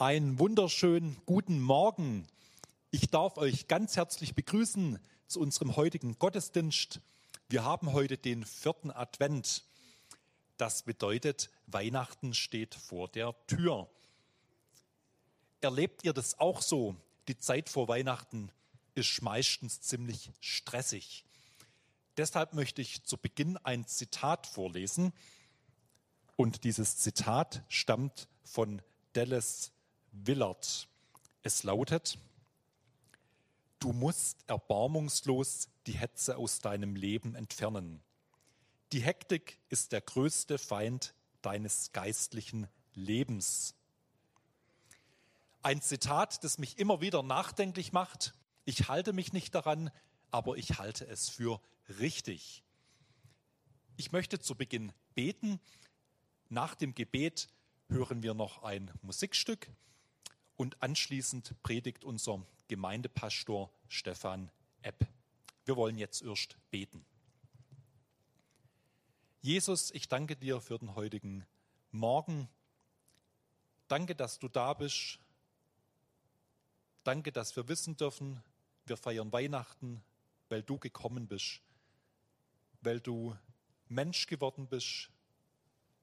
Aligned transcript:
Einen 0.00 0.38
wunderschönen 0.38 1.20
guten 1.26 1.60
Morgen. 1.60 2.24
Ich 2.92 3.08
darf 3.08 3.36
euch 3.36 3.66
ganz 3.66 3.96
herzlich 3.96 4.36
begrüßen 4.36 5.00
zu 5.26 5.40
unserem 5.40 5.74
heutigen 5.74 6.16
Gottesdienst. 6.20 7.00
Wir 7.48 7.64
haben 7.64 7.92
heute 7.92 8.16
den 8.16 8.44
vierten 8.44 8.92
Advent. 8.92 9.64
Das 10.56 10.84
bedeutet, 10.84 11.50
Weihnachten 11.66 12.32
steht 12.32 12.76
vor 12.76 13.08
der 13.08 13.34
Tür. 13.48 13.90
Erlebt 15.62 16.04
ihr 16.04 16.12
das 16.12 16.38
auch 16.38 16.62
so? 16.62 16.94
Die 17.26 17.36
Zeit 17.36 17.68
vor 17.68 17.88
Weihnachten 17.88 18.52
ist 18.94 19.20
meistens 19.20 19.80
ziemlich 19.80 20.30
stressig. 20.38 21.24
Deshalb 22.16 22.54
möchte 22.54 22.82
ich 22.82 23.02
zu 23.02 23.16
Beginn 23.16 23.56
ein 23.56 23.84
Zitat 23.84 24.46
vorlesen. 24.46 25.12
Und 26.36 26.62
dieses 26.62 26.98
Zitat 26.98 27.64
stammt 27.68 28.28
von 28.44 28.80
Dallas 29.12 29.72
Willard. 30.12 30.88
Es 31.42 31.62
lautet, 31.62 32.18
du 33.78 33.92
musst 33.92 34.44
erbarmungslos 34.48 35.68
die 35.86 35.92
Hetze 35.92 36.36
aus 36.36 36.60
deinem 36.60 36.96
Leben 36.96 37.34
entfernen. 37.34 38.02
Die 38.92 39.00
Hektik 39.00 39.58
ist 39.68 39.92
der 39.92 40.00
größte 40.00 40.58
Feind 40.58 41.14
deines 41.42 41.92
geistlichen 41.92 42.68
Lebens. 42.94 43.74
Ein 45.62 45.82
Zitat, 45.82 46.42
das 46.44 46.58
mich 46.58 46.78
immer 46.78 47.00
wieder 47.00 47.22
nachdenklich 47.22 47.92
macht. 47.92 48.34
Ich 48.64 48.88
halte 48.88 49.12
mich 49.12 49.32
nicht 49.32 49.54
daran, 49.54 49.90
aber 50.30 50.56
ich 50.56 50.78
halte 50.78 51.06
es 51.06 51.28
für 51.28 51.60
richtig. 51.98 52.62
Ich 53.96 54.12
möchte 54.12 54.38
zu 54.38 54.54
Beginn 54.54 54.92
beten. 55.14 55.60
Nach 56.48 56.74
dem 56.74 56.94
Gebet 56.94 57.48
hören 57.88 58.22
wir 58.22 58.34
noch 58.34 58.62
ein 58.62 58.90
Musikstück 59.02 59.68
und 60.58 60.82
anschließend 60.82 61.54
predigt 61.62 62.04
unser 62.04 62.44
Gemeindepastor 62.66 63.70
Stefan 63.88 64.50
Epp. 64.82 65.06
Wir 65.64 65.76
wollen 65.76 65.96
jetzt 65.96 66.20
erst 66.20 66.58
beten. 66.70 67.06
Jesus, 69.40 69.92
ich 69.92 70.08
danke 70.08 70.34
dir 70.36 70.60
für 70.60 70.78
den 70.78 70.96
heutigen 70.96 71.46
Morgen. 71.92 72.48
Danke, 73.86 74.16
dass 74.16 74.40
du 74.40 74.48
da 74.48 74.74
bist. 74.74 75.20
Danke, 77.04 77.30
dass 77.30 77.54
wir 77.54 77.68
wissen 77.68 77.96
dürfen, 77.96 78.42
wir 78.84 78.96
feiern 78.96 79.32
Weihnachten, 79.32 80.02
weil 80.48 80.62
du 80.64 80.76
gekommen 80.76 81.28
bist, 81.28 81.62
weil 82.80 83.00
du 83.00 83.36
Mensch 83.86 84.26
geworden 84.26 84.66
bist, 84.66 85.08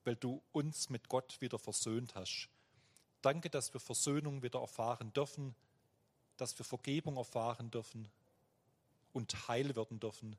weil 0.06 0.16
du 0.16 0.42
uns 0.54 0.90
mit 0.90 1.10
Gott 1.10 1.42
wieder 1.42 1.60
versöhnt 1.60 2.16
hast. 2.16 2.50
Danke, 3.26 3.50
dass 3.50 3.74
wir 3.74 3.80
Versöhnung 3.80 4.44
wieder 4.44 4.60
erfahren 4.60 5.12
dürfen, 5.12 5.56
dass 6.38 6.60
wir 6.60 6.64
Vergebung 6.64 7.18
erfahren 7.18 7.72
dürfen 7.72 8.08
und 9.14 9.48
heil 9.48 9.76
werden 9.76 10.00
dürfen, 10.00 10.38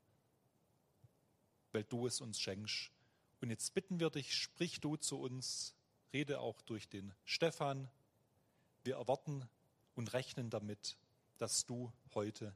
weil 1.72 1.82
du 1.82 2.06
es 2.06 2.20
uns 2.20 2.38
schenkst. 2.38 2.92
Und 3.40 3.50
jetzt 3.50 3.74
bitten 3.74 3.98
wir 3.98 4.10
dich, 4.10 4.36
sprich 4.36 4.80
du 4.80 4.94
zu 4.94 5.20
uns, 5.20 5.74
rede 6.12 6.38
auch 6.38 6.62
durch 6.62 6.88
den 6.88 7.12
Stefan. 7.24 7.90
Wir 8.84 8.98
erwarten 8.98 9.48
und 9.96 10.12
rechnen 10.12 10.48
damit, 10.48 10.96
dass 11.38 11.66
du 11.66 11.92
heute 12.14 12.54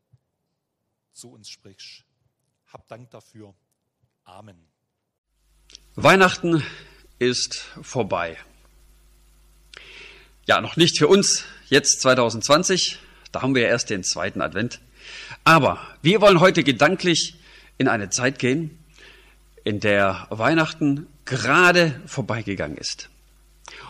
zu 1.11 1.33
uns 1.33 1.48
sprichst. 1.48 2.05
Hab 2.69 2.86
Dank 2.86 3.11
dafür. 3.11 3.53
Amen. 4.23 4.64
Weihnachten 5.97 6.62
ist 7.19 7.56
vorbei. 7.83 8.39
Ja, 10.51 10.61
noch 10.61 10.75
nicht 10.77 10.98
für 10.98 11.06
uns, 11.06 11.45
jetzt 11.69 12.01
2020, 12.01 12.98
da 13.31 13.41
haben 13.41 13.55
wir 13.55 13.69
erst 13.69 13.89
den 13.89 14.03
zweiten 14.03 14.43
Advent. 14.43 14.81
Aber 15.45 15.79
wir 16.03 16.20
wollen 16.20 16.41
heute 16.41 16.65
gedanklich 16.65 17.37
in 17.79 17.87
eine 17.87 18.11
Zeit 18.11 18.41
gehen, 18.41 18.77
in 19.63 19.79
der 19.79 20.27
Weihnachten 20.29 21.07
gerade 21.24 22.01
vorbeigegangen 22.05 22.77
ist. 22.77 23.11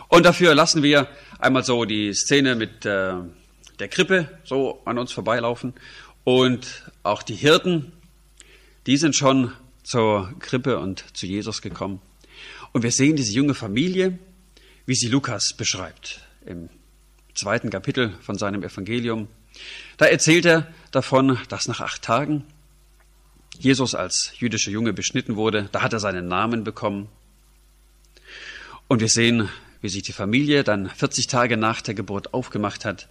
Und 0.07 0.23
dafür 0.23 0.53
lassen 0.53 0.83
wir 0.83 1.07
einmal 1.39 1.63
so 1.63 1.83
die 1.85 2.13
Szene 2.13 2.53
mit 2.53 2.85
äh, 2.85 3.13
der 3.79 3.87
Krippe 3.87 4.29
so 4.43 4.83
an 4.85 4.99
uns 4.99 5.11
vorbeilaufen. 5.11 5.73
Und 6.25 6.83
auch 7.01 7.23
die 7.23 7.33
Hirten, 7.33 7.91
die 8.85 8.97
sind 8.97 9.15
schon 9.15 9.51
zur 9.81 10.31
Krippe 10.37 10.77
und 10.77 11.05
zu 11.17 11.25
Jesus 11.25 11.63
gekommen. 11.63 12.03
Und 12.71 12.83
wir 12.83 12.91
sehen 12.91 13.15
diese 13.15 13.33
junge 13.33 13.55
Familie, 13.55 14.19
wie 14.85 14.93
sie 14.93 15.07
Lukas 15.07 15.55
beschreibt 15.57 16.21
im 16.45 16.69
zweiten 17.33 17.69
Kapitel 17.69 18.13
von 18.21 18.37
seinem 18.37 18.63
Evangelium. 18.63 19.27
Da 19.97 20.05
erzählt 20.05 20.45
er 20.45 20.67
davon, 20.91 21.37
dass 21.49 21.67
nach 21.67 21.81
acht 21.81 22.01
Tagen 22.01 22.43
Jesus 23.57 23.95
als 23.95 24.33
jüdischer 24.37 24.71
Junge 24.71 24.93
beschnitten 24.93 25.35
wurde. 25.35 25.69
Da 25.71 25.81
hat 25.81 25.93
er 25.93 25.99
seinen 25.99 26.27
Namen 26.27 26.63
bekommen. 26.63 27.09
Und 28.87 29.01
wir 29.01 29.09
sehen, 29.09 29.49
wie 29.81 29.89
sich 29.89 30.03
die 30.03 30.13
Familie 30.13 30.63
dann 30.63 30.89
40 30.89 31.27
Tage 31.27 31.57
nach 31.57 31.81
der 31.81 31.93
Geburt 31.93 32.33
aufgemacht 32.33 32.85
hat, 32.85 33.07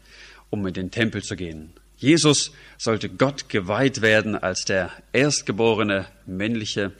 um 0.50 0.66
in 0.66 0.74
den 0.74 0.90
Tempel 0.90 1.22
zu 1.22 1.36
gehen. 1.36 1.72
Jesus 1.96 2.52
sollte 2.78 3.10
Gott 3.10 3.48
geweiht 3.48 4.00
werden 4.00 4.34
als 4.34 4.64
der 4.64 4.90
erstgeborene 5.12 6.06
männliche 6.26 6.92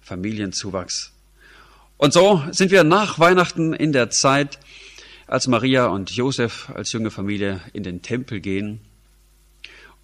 Familienzuwachs. 0.00 1.12
Und 1.98 2.14
so 2.14 2.42
sind 2.50 2.70
wir 2.70 2.82
nach 2.82 3.18
Weihnachten 3.18 3.74
in 3.74 3.92
der 3.92 4.08
Zeit, 4.08 4.58
als 5.30 5.46
Maria 5.46 5.86
und 5.86 6.10
Josef 6.10 6.70
als 6.74 6.90
junge 6.90 7.12
Familie 7.12 7.60
in 7.72 7.84
den 7.84 8.02
Tempel 8.02 8.40
gehen 8.40 8.80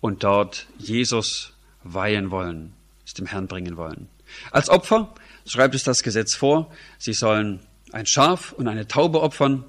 und 0.00 0.22
dort 0.22 0.68
Jesus 0.78 1.52
weihen 1.82 2.30
wollen, 2.30 2.74
es 3.04 3.12
dem 3.14 3.26
Herrn 3.26 3.48
bringen 3.48 3.76
wollen. 3.76 4.08
Als 4.52 4.70
Opfer 4.70 5.12
schreibt 5.44 5.74
es 5.74 5.82
das 5.82 6.04
Gesetz 6.04 6.36
vor, 6.36 6.70
sie 6.98 7.12
sollen 7.12 7.58
ein 7.90 8.06
Schaf 8.06 8.52
und 8.52 8.68
eine 8.68 8.86
Taube 8.86 9.20
opfern. 9.20 9.64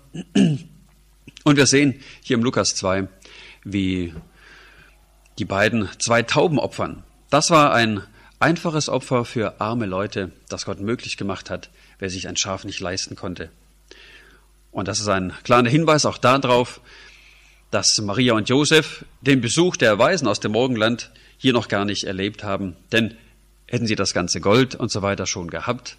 Und 1.44 1.56
wir 1.56 1.66
sehen 1.66 2.01
hier 2.22 2.38
im 2.38 2.44
Lukas 2.44 2.75
2, 2.75 3.07
wie 3.63 4.13
die 5.40 5.46
beiden 5.46 5.90
zwei 5.97 6.22
Tauben 6.22 6.59
opfern. 6.59 7.03
Das 7.31 7.50
war 7.50 7.73
ein 7.73 8.03
einfaches 8.40 8.90
Opfer 8.90 9.25
für 9.25 9.59
arme 9.59 9.88
Leute, 9.88 10.31
das 10.50 10.66
Gott 10.66 10.81
möglich 10.81 11.17
gemacht 11.17 11.50
hat, 11.50 11.72
wer 11.97 12.12
sich 12.12 12.28
ein 12.28 12.38
Schaf 12.38 12.63
nicht 12.63 12.79
leisten 12.79 13.16
konnte. 13.16 13.50
Und 14.78 14.88
das 14.88 15.00
ist 15.00 15.08
ein 15.08 15.34
kleiner 15.42 15.72
Hinweis 15.72 16.06
auch 16.06 16.20
darauf, 16.20 16.82
dass 17.72 17.98
Maria 17.98 18.34
und 18.34 18.48
Josef 18.48 19.06
den 19.22 19.42
Besuch 19.42 19.76
der 19.76 19.98
Weisen 19.98 20.28
aus 20.28 20.40
dem 20.40 20.52
Morgenland 20.52 21.10
hier 21.40 21.52
noch 21.52 21.68
gar 21.68 21.84
nicht 21.84 22.04
erlebt 22.04 22.44
haben. 22.44 22.76
Denn 22.92 23.16
hätten 23.66 23.88
sie 23.88 23.96
das 23.96 24.14
ganze 24.14 24.40
Gold 24.40 24.76
und 24.76 24.92
so 24.92 25.02
weiter 25.02 25.26
schon 25.26 25.50
gehabt, 25.50 25.98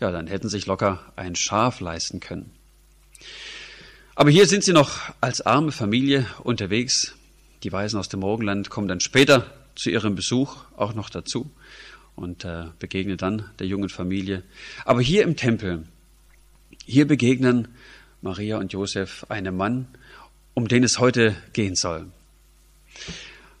ja, 0.00 0.10
dann 0.10 0.26
hätten 0.26 0.48
sich 0.48 0.64
locker 0.64 1.12
ein 1.16 1.36
Schaf 1.36 1.80
leisten 1.80 2.20
können. 2.20 2.50
Aber 4.14 4.30
hier 4.30 4.46
sind 4.46 4.64
sie 4.64 4.72
noch 4.72 5.00
als 5.20 5.42
arme 5.42 5.70
Familie 5.70 6.26
unterwegs. 6.44 7.14
Die 7.62 7.72
Weisen 7.72 7.98
aus 7.98 8.08
dem 8.08 8.20
Morgenland 8.20 8.70
kommen 8.70 8.88
dann 8.88 9.00
später 9.00 9.52
zu 9.74 9.90
ihrem 9.90 10.14
Besuch 10.14 10.64
auch 10.78 10.94
noch 10.94 11.10
dazu 11.10 11.50
und 12.16 12.46
äh, 12.46 12.68
begegnen 12.78 13.18
dann 13.18 13.50
der 13.58 13.66
jungen 13.66 13.90
Familie. 13.90 14.44
Aber 14.86 15.02
hier 15.02 15.24
im 15.24 15.36
Tempel, 15.36 15.84
hier 16.86 17.06
begegnen 17.06 17.68
Maria 18.24 18.56
und 18.56 18.72
Josef 18.72 19.26
einem 19.28 19.54
Mann, 19.54 19.86
um 20.54 20.66
den 20.66 20.82
es 20.82 20.98
heute 20.98 21.36
gehen 21.52 21.74
soll. 21.74 22.06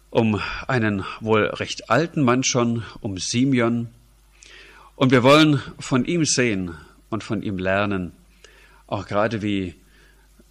Um 0.08 0.40
einen 0.66 1.04
wohl 1.20 1.44
recht 1.48 1.90
alten 1.90 2.22
Mann 2.22 2.44
schon, 2.44 2.82
um 3.02 3.18
Simeon. 3.18 3.88
Und 4.96 5.10
wir 5.10 5.22
wollen 5.22 5.60
von 5.78 6.06
ihm 6.06 6.24
sehen 6.24 6.74
und 7.10 7.22
von 7.22 7.42
ihm 7.42 7.58
lernen, 7.58 8.12
auch 8.86 9.06
gerade 9.06 9.42
wie 9.42 9.74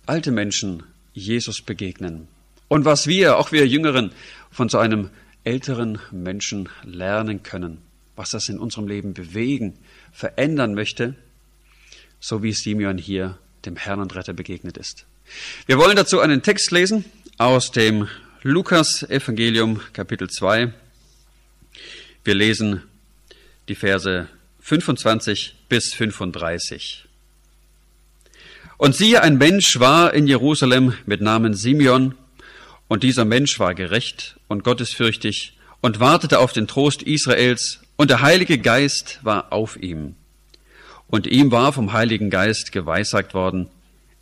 alte 0.05 0.31
Menschen 0.31 0.83
Jesus 1.13 1.63
begegnen. 1.63 2.27
Und 2.67 2.85
was 2.85 3.07
wir, 3.07 3.39
auch 3.39 3.51
wir 3.51 3.65
Jüngeren, 3.67 4.11
von 4.51 4.69
so 4.69 4.77
einem 4.77 5.09
älteren 5.43 5.97
Menschen 6.11 6.69
lernen 6.83 7.41
können, 7.41 7.79
was 8.15 8.29
das 8.29 8.47
in 8.47 8.59
unserem 8.59 8.87
Leben 8.87 9.15
bewegen, 9.15 9.73
verändern 10.11 10.75
möchte, 10.75 11.15
so 12.19 12.43
wie 12.43 12.53
Simeon 12.53 12.99
hier 12.99 13.39
dem 13.65 13.75
Herrn 13.75 13.99
und 13.99 14.15
Retter 14.15 14.33
begegnet 14.33 14.77
ist. 14.77 15.05
Wir 15.65 15.77
wollen 15.77 15.95
dazu 15.95 16.19
einen 16.19 16.41
Text 16.41 16.71
lesen 16.71 17.05
aus 17.37 17.71
dem 17.71 18.07
Lukas 18.41 19.03
Evangelium 19.03 19.79
Kapitel 19.93 20.29
2. 20.29 20.73
Wir 22.23 22.35
lesen 22.35 22.83
die 23.69 23.75
Verse 23.75 24.27
25 24.59 25.55
bis 25.69 25.93
35. 25.93 27.05
Und 28.77 28.95
siehe, 28.95 29.21
ein 29.21 29.37
Mensch 29.37 29.79
war 29.79 30.13
in 30.13 30.27
Jerusalem 30.27 30.93
mit 31.05 31.21
Namen 31.21 31.53
Simeon, 31.53 32.15
und 32.89 33.03
dieser 33.03 33.25
Mensch 33.25 33.59
war 33.59 33.73
gerecht 33.73 34.35
und 34.47 34.63
gottesfürchtig 34.63 35.57
und 35.81 35.99
wartete 35.99 36.39
auf 36.39 36.53
den 36.53 36.67
Trost 36.67 37.01
Israels, 37.01 37.79
und 37.95 38.09
der 38.09 38.21
Heilige 38.21 38.57
Geist 38.57 39.19
war 39.23 39.53
auf 39.53 39.77
ihm. 39.77 40.15
Und 41.13 41.27
ihm 41.27 41.51
war 41.51 41.71
vom 41.73 41.93
Heiligen 41.93 42.31
Geist 42.31 42.71
geweissagt 42.71 43.35
worden, 43.35 43.69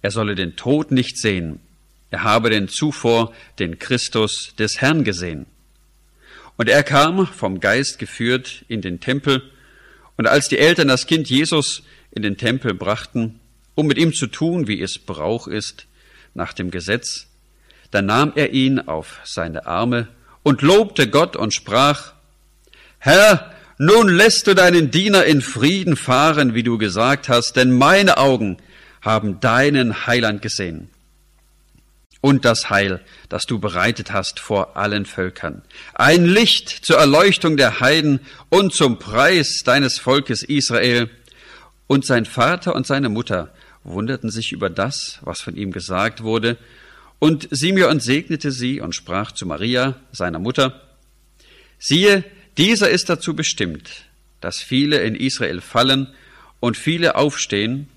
er 0.02 0.12
solle 0.12 0.36
den 0.36 0.58
Tod 0.58 0.92
nicht 0.92 1.18
sehen, 1.18 1.62
er 2.10 2.24
habe 2.24 2.50
denn 2.50 2.68
zuvor 2.68 3.32
den 3.60 3.80
Christus 3.80 4.54
des 4.60 4.82
Herrn 4.82 5.06
gesehen. 5.06 5.46
Und 6.58 6.68
er 6.68 6.84
kam 6.84 7.26
vom 7.28 7.62
Geist 7.62 7.98
geführt 7.98 8.66
in 8.68 8.82
den 8.82 9.00
Tempel, 9.00 9.42
und 10.18 10.28
als 10.28 10.50
die 10.50 10.58
Eltern 10.58 10.90
das 10.90 11.08
Kind 11.08 11.30
Jesus 11.30 11.84
in 12.12 12.24
den 12.24 12.36
Tempel 12.36 12.74
brachten, 12.74 13.40
um 13.74 13.88
mit 13.88 13.98
ihm 13.98 14.14
zu 14.14 14.28
tun, 14.28 14.68
wie 14.68 14.82
es 14.82 15.00
Brauch 15.00 15.48
ist, 15.48 15.86
nach 16.34 16.52
dem 16.52 16.72
Gesetz, 16.72 17.28
da 17.92 18.02
nahm 18.02 18.34
er 18.36 18.52
ihn 18.52 18.82
auf 18.82 19.22
seine 19.24 19.66
Arme 19.66 20.10
und 20.44 20.62
lobte 20.62 21.10
Gott 21.10 21.38
und 21.38 21.54
sprach, 21.54 22.12
Herr, 23.00 23.51
nun 23.84 24.10
lässt 24.10 24.46
du 24.46 24.54
deinen 24.54 24.92
Diener 24.92 25.26
in 25.26 25.42
Frieden 25.42 25.96
fahren, 25.96 26.54
wie 26.54 26.62
du 26.62 26.78
gesagt 26.78 27.30
hast, 27.30 27.56
denn 27.56 27.72
meine 27.76 28.18
Augen 28.18 28.58
haben 29.02 29.40
deinen 29.40 30.06
Heiland 30.06 30.44
gesehen 30.44 30.92
und 32.22 32.46
das 32.46 32.70
Heil, 32.70 33.02
das 33.28 33.48
du 33.48 33.58
bereitet 33.58 34.14
hast 34.14 34.40
vor 34.40 34.78
allen 34.78 35.08
Völkern. 35.08 35.64
Ein 35.96 36.26
Licht 36.26 36.70
zur 36.70 36.98
Erleuchtung 37.00 37.58
der 37.58 37.80
Heiden 37.80 38.20
und 38.50 38.72
zum 38.72 39.00
Preis 39.00 39.64
deines 39.66 39.98
Volkes 39.98 40.44
Israel. 40.44 41.10
Und 41.88 42.06
sein 42.06 42.26
Vater 42.26 42.76
und 42.76 42.86
seine 42.86 43.10
Mutter 43.10 43.52
wunderten 43.84 44.30
sich 44.30 44.52
über 44.52 44.70
das, 44.70 45.18
was 45.22 45.42
von 45.42 45.56
ihm 45.56 45.72
gesagt 45.72 46.22
wurde. 46.22 46.58
Und 47.18 47.48
Simeon 47.50 48.00
segnete 48.00 48.52
sie 48.52 48.80
und 48.80 48.94
sprach 48.94 49.32
zu 49.32 49.48
Maria, 49.48 49.96
seiner 50.12 50.38
Mutter, 50.38 50.82
siehe, 51.80 52.24
dieser 52.58 52.90
ist 52.90 53.10
dazu 53.10 53.36
bestimmt, 53.36 54.06
dass 54.42 54.58
viele 54.58 55.00
in 55.02 55.16
Israel 55.16 55.62
fallen 55.62 56.08
und 56.60 56.78
viele 56.78 57.16
aufstehen 57.16 57.88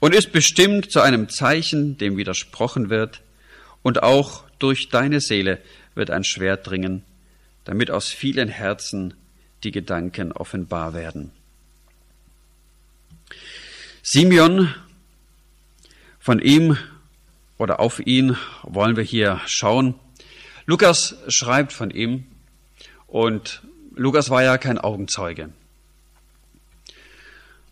und 0.00 0.14
ist 0.14 0.32
bestimmt 0.32 0.90
zu 0.90 1.00
einem 1.00 1.28
Zeichen, 1.28 1.98
dem 1.98 2.16
widersprochen 2.16 2.90
wird, 2.90 3.22
und 3.82 4.02
auch 4.02 4.44
durch 4.58 4.88
deine 4.88 5.20
Seele 5.20 5.58
wird 5.94 6.10
ein 6.10 6.24
Schwert 6.24 6.66
dringen, 6.66 7.02
damit 7.64 7.90
aus 7.90 8.08
vielen 8.08 8.48
Herzen 8.48 9.14
die 9.64 9.70
Gedanken 9.70 10.32
offenbar 10.32 10.94
werden. 10.94 11.32
Simeon, 14.02 14.74
von 16.18 16.40
ihm 16.40 16.76
oder 17.58 17.80
auf 17.80 18.00
ihn 18.00 18.36
wollen 18.62 18.96
wir 18.96 19.04
hier 19.04 19.40
schauen. 19.46 19.94
Lukas 20.66 21.16
schreibt 21.28 21.72
von 21.72 21.90
ihm 21.90 22.26
und 23.06 23.62
Lukas 23.94 24.30
war 24.30 24.42
ja 24.42 24.58
kein 24.58 24.78
Augenzeuge. 24.78 25.50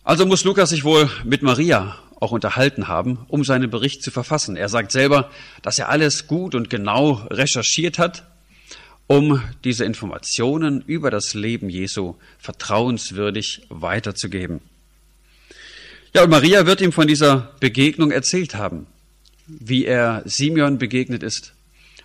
Also 0.03 0.25
muss 0.25 0.43
Lukas 0.43 0.69
sich 0.69 0.83
wohl 0.83 1.09
mit 1.23 1.43
Maria 1.43 1.97
auch 2.19 2.31
unterhalten 2.31 2.87
haben, 2.87 3.19
um 3.27 3.43
seinen 3.43 3.69
Bericht 3.69 4.03
zu 4.03 4.11
verfassen. 4.11 4.57
Er 4.57 4.69
sagt 4.69 4.91
selber, 4.91 5.31
dass 5.61 5.79
er 5.79 5.89
alles 5.89 6.27
gut 6.27 6.55
und 6.55 6.69
genau 6.69 7.25
recherchiert 7.29 7.99
hat, 7.99 8.25
um 9.07 9.41
diese 9.63 9.85
Informationen 9.85 10.81
über 10.81 11.09
das 11.11 11.33
Leben 11.33 11.69
Jesu 11.69 12.15
vertrauenswürdig 12.37 13.61
weiterzugeben. 13.69 14.61
Ja, 16.13 16.23
und 16.23 16.29
Maria 16.29 16.65
wird 16.65 16.81
ihm 16.81 16.91
von 16.91 17.07
dieser 17.07 17.53
Begegnung 17.59 18.11
erzählt 18.11 18.55
haben, 18.55 18.87
wie 19.47 19.85
er 19.85 20.23
Simeon 20.25 20.77
begegnet 20.77 21.23
ist 21.23 21.53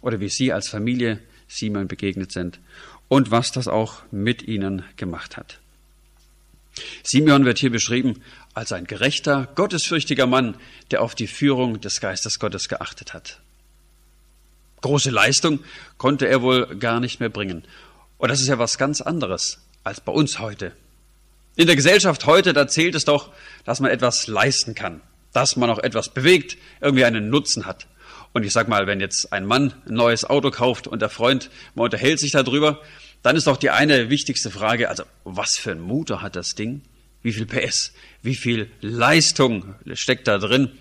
oder 0.02 0.20
wie 0.20 0.28
sie 0.28 0.52
als 0.52 0.68
Familie 0.68 1.20
Simeon 1.48 1.88
begegnet 1.88 2.32
sind 2.32 2.60
und 3.08 3.30
was 3.30 3.52
das 3.52 3.68
auch 3.68 4.02
mit 4.10 4.42
ihnen 4.42 4.84
gemacht 4.96 5.36
hat. 5.36 5.58
Simeon 7.02 7.44
wird 7.44 7.58
hier 7.58 7.70
beschrieben 7.70 8.22
als 8.52 8.72
ein 8.72 8.86
gerechter, 8.86 9.48
gottesfürchtiger 9.54 10.26
Mann, 10.26 10.56
der 10.90 11.02
auf 11.02 11.14
die 11.14 11.26
Führung 11.26 11.80
des 11.80 12.00
Geistes 12.00 12.38
Gottes 12.38 12.68
geachtet 12.68 13.14
hat. 13.14 13.40
Große 14.80 15.10
Leistung 15.10 15.60
konnte 15.96 16.26
er 16.28 16.42
wohl 16.42 16.76
gar 16.76 17.00
nicht 17.00 17.20
mehr 17.20 17.30
bringen. 17.30 17.64
Und 18.18 18.30
das 18.30 18.40
ist 18.40 18.48
ja 18.48 18.58
was 18.58 18.78
ganz 18.78 19.00
anderes 19.00 19.60
als 19.82 20.00
bei 20.00 20.12
uns 20.12 20.38
heute. 20.38 20.72
In 21.56 21.66
der 21.66 21.76
Gesellschaft 21.76 22.26
heute, 22.26 22.52
da 22.52 22.66
zählt 22.66 22.94
es 22.94 23.04
doch, 23.04 23.32
dass 23.64 23.80
man 23.80 23.90
etwas 23.90 24.26
leisten 24.26 24.74
kann, 24.74 25.00
dass 25.32 25.56
man 25.56 25.70
auch 25.70 25.78
etwas 25.78 26.12
bewegt, 26.12 26.56
irgendwie 26.80 27.04
einen 27.04 27.30
Nutzen 27.30 27.66
hat. 27.66 27.86
Und 28.34 28.44
ich 28.44 28.52
sag 28.52 28.66
mal, 28.66 28.88
wenn 28.88 29.00
jetzt 29.00 29.32
ein 29.32 29.46
Mann 29.46 29.72
ein 29.86 29.94
neues 29.94 30.24
Auto 30.24 30.50
kauft 30.50 30.88
und 30.88 31.00
der 31.00 31.08
Freund, 31.08 31.50
man 31.76 31.84
unterhält 31.84 32.18
sich 32.18 32.32
darüber, 32.32 32.82
dann 33.22 33.36
ist 33.36 33.46
doch 33.46 33.56
die 33.56 33.70
eine 33.70 34.10
wichtigste 34.10 34.50
Frage, 34.50 34.90
also 34.90 35.04
was 35.22 35.56
für 35.56 35.70
ein 35.70 35.80
Motor 35.80 36.20
hat 36.20 36.34
das 36.34 36.56
Ding? 36.56 36.82
Wie 37.22 37.32
viel 37.32 37.46
PS? 37.46 37.92
Wie 38.22 38.34
viel 38.34 38.70
Leistung 38.80 39.76
steckt 39.94 40.26
da 40.26 40.38
drin? 40.38 40.72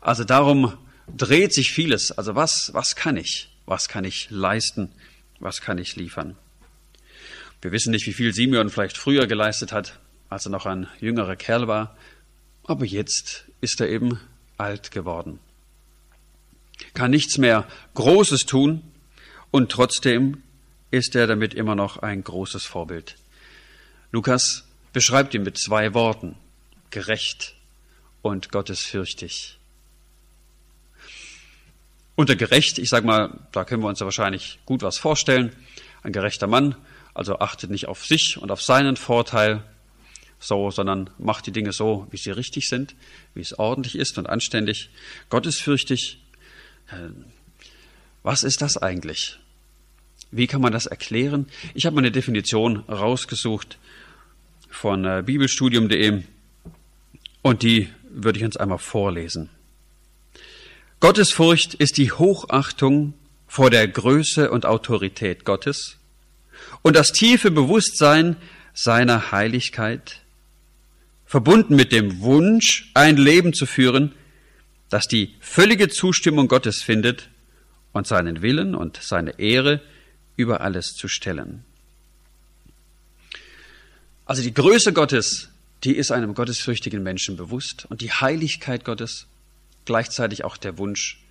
Also 0.00 0.24
darum 0.24 0.76
dreht 1.16 1.54
sich 1.54 1.70
vieles. 1.70 2.10
Also 2.10 2.34
was, 2.34 2.74
was 2.74 2.96
kann 2.96 3.16
ich? 3.16 3.48
Was 3.64 3.88
kann 3.88 4.04
ich 4.04 4.26
leisten? 4.30 4.90
Was 5.38 5.60
kann 5.60 5.78
ich 5.78 5.94
liefern? 5.94 6.36
Wir 7.62 7.70
wissen 7.70 7.92
nicht, 7.92 8.06
wie 8.06 8.12
viel 8.12 8.34
Simeon 8.34 8.70
vielleicht 8.70 8.98
früher 8.98 9.28
geleistet 9.28 9.70
hat, 9.70 10.00
als 10.28 10.46
er 10.46 10.50
noch 10.50 10.66
ein 10.66 10.88
jüngerer 11.00 11.36
Kerl 11.36 11.68
war. 11.68 11.96
Aber 12.64 12.84
jetzt 12.84 13.44
ist 13.60 13.80
er 13.80 13.88
eben 13.88 14.18
alt 14.56 14.90
geworden. 14.90 15.38
Kann 16.94 17.10
nichts 17.10 17.38
mehr 17.38 17.66
Großes 17.94 18.46
tun 18.46 18.82
und 19.50 19.70
trotzdem 19.70 20.42
ist 20.90 21.14
er 21.14 21.26
damit 21.26 21.54
immer 21.54 21.74
noch 21.74 21.98
ein 21.98 22.22
großes 22.22 22.64
Vorbild. 22.64 23.16
Lukas 24.10 24.64
beschreibt 24.92 25.34
ihn 25.34 25.42
mit 25.42 25.58
zwei 25.58 25.92
Worten, 25.94 26.36
gerecht 26.90 27.54
und 28.22 28.50
gottesfürchtig. 28.50 29.58
Unter 32.14 32.36
gerecht, 32.36 32.78
ich 32.78 32.88
sage 32.88 33.06
mal, 33.06 33.38
da 33.52 33.64
können 33.64 33.82
wir 33.82 33.88
uns 33.88 34.00
ja 34.00 34.06
wahrscheinlich 34.06 34.58
gut 34.66 34.82
was 34.82 34.98
vorstellen. 34.98 35.54
Ein 36.02 36.12
gerechter 36.12 36.46
Mann, 36.46 36.74
also 37.14 37.38
achtet 37.38 37.70
nicht 37.70 37.86
auf 37.86 38.04
sich 38.04 38.38
und 38.38 38.50
auf 38.50 38.62
seinen 38.62 38.96
Vorteil, 38.96 39.62
so, 40.40 40.70
sondern 40.70 41.10
macht 41.18 41.46
die 41.46 41.52
Dinge 41.52 41.72
so, 41.72 42.06
wie 42.10 42.16
sie 42.16 42.30
richtig 42.30 42.68
sind, 42.68 42.94
wie 43.34 43.40
es 43.40 43.58
ordentlich 43.58 43.96
ist 43.96 44.18
und 44.18 44.28
anständig. 44.28 44.90
Gottesfürchtig, 45.28 46.20
was 48.22 48.42
ist 48.42 48.62
das 48.62 48.76
eigentlich? 48.76 49.38
Wie 50.30 50.46
kann 50.46 50.60
man 50.60 50.72
das 50.72 50.86
erklären? 50.86 51.46
Ich 51.74 51.86
habe 51.86 51.94
mal 51.94 52.00
eine 52.00 52.12
Definition 52.12 52.78
rausgesucht 52.88 53.78
von 54.68 55.04
äh, 55.04 55.22
bibelstudium.de 55.24 56.22
und 57.42 57.62
die 57.62 57.88
würde 58.10 58.38
ich 58.38 58.44
uns 58.44 58.56
einmal 58.56 58.78
vorlesen. 58.78 59.48
Gottesfurcht 61.00 61.74
ist 61.74 61.96
die 61.96 62.12
Hochachtung 62.12 63.14
vor 63.46 63.70
der 63.70 63.88
Größe 63.88 64.50
und 64.50 64.66
Autorität 64.66 65.44
Gottes 65.44 65.96
und 66.82 66.96
das 66.96 67.12
tiefe 67.12 67.50
Bewusstsein 67.50 68.36
seiner 68.74 69.32
Heiligkeit, 69.32 70.20
verbunden 71.24 71.76
mit 71.76 71.92
dem 71.92 72.20
Wunsch, 72.20 72.90
ein 72.94 73.16
Leben 73.16 73.52
zu 73.52 73.66
führen, 73.66 74.14
das 74.90 75.06
die 75.06 75.34
völlige 75.40 75.88
Zustimmung 75.88 76.48
Gottes 76.48 76.82
findet 76.82 77.28
und 77.92 78.06
seinen 78.06 78.42
Willen 78.42 78.74
und 78.74 78.98
seine 79.02 79.38
Ehre 79.38 79.80
über 80.36 80.60
alles 80.60 80.94
zu 80.94 81.08
stellen. 81.08 81.64
Also 84.24 84.42
die 84.42 84.54
Größe 84.54 84.92
Gottes, 84.92 85.48
die 85.84 85.96
ist 85.96 86.12
einem 86.12 86.34
gottesfürchtigen 86.34 87.02
Menschen 87.02 87.36
bewusst 87.36 87.86
und 87.88 88.00
die 88.00 88.12
Heiligkeit 88.12 88.84
Gottes, 88.84 89.26
gleichzeitig 89.84 90.44
auch 90.44 90.56
der 90.56 90.78
Wunsch, 90.78 91.22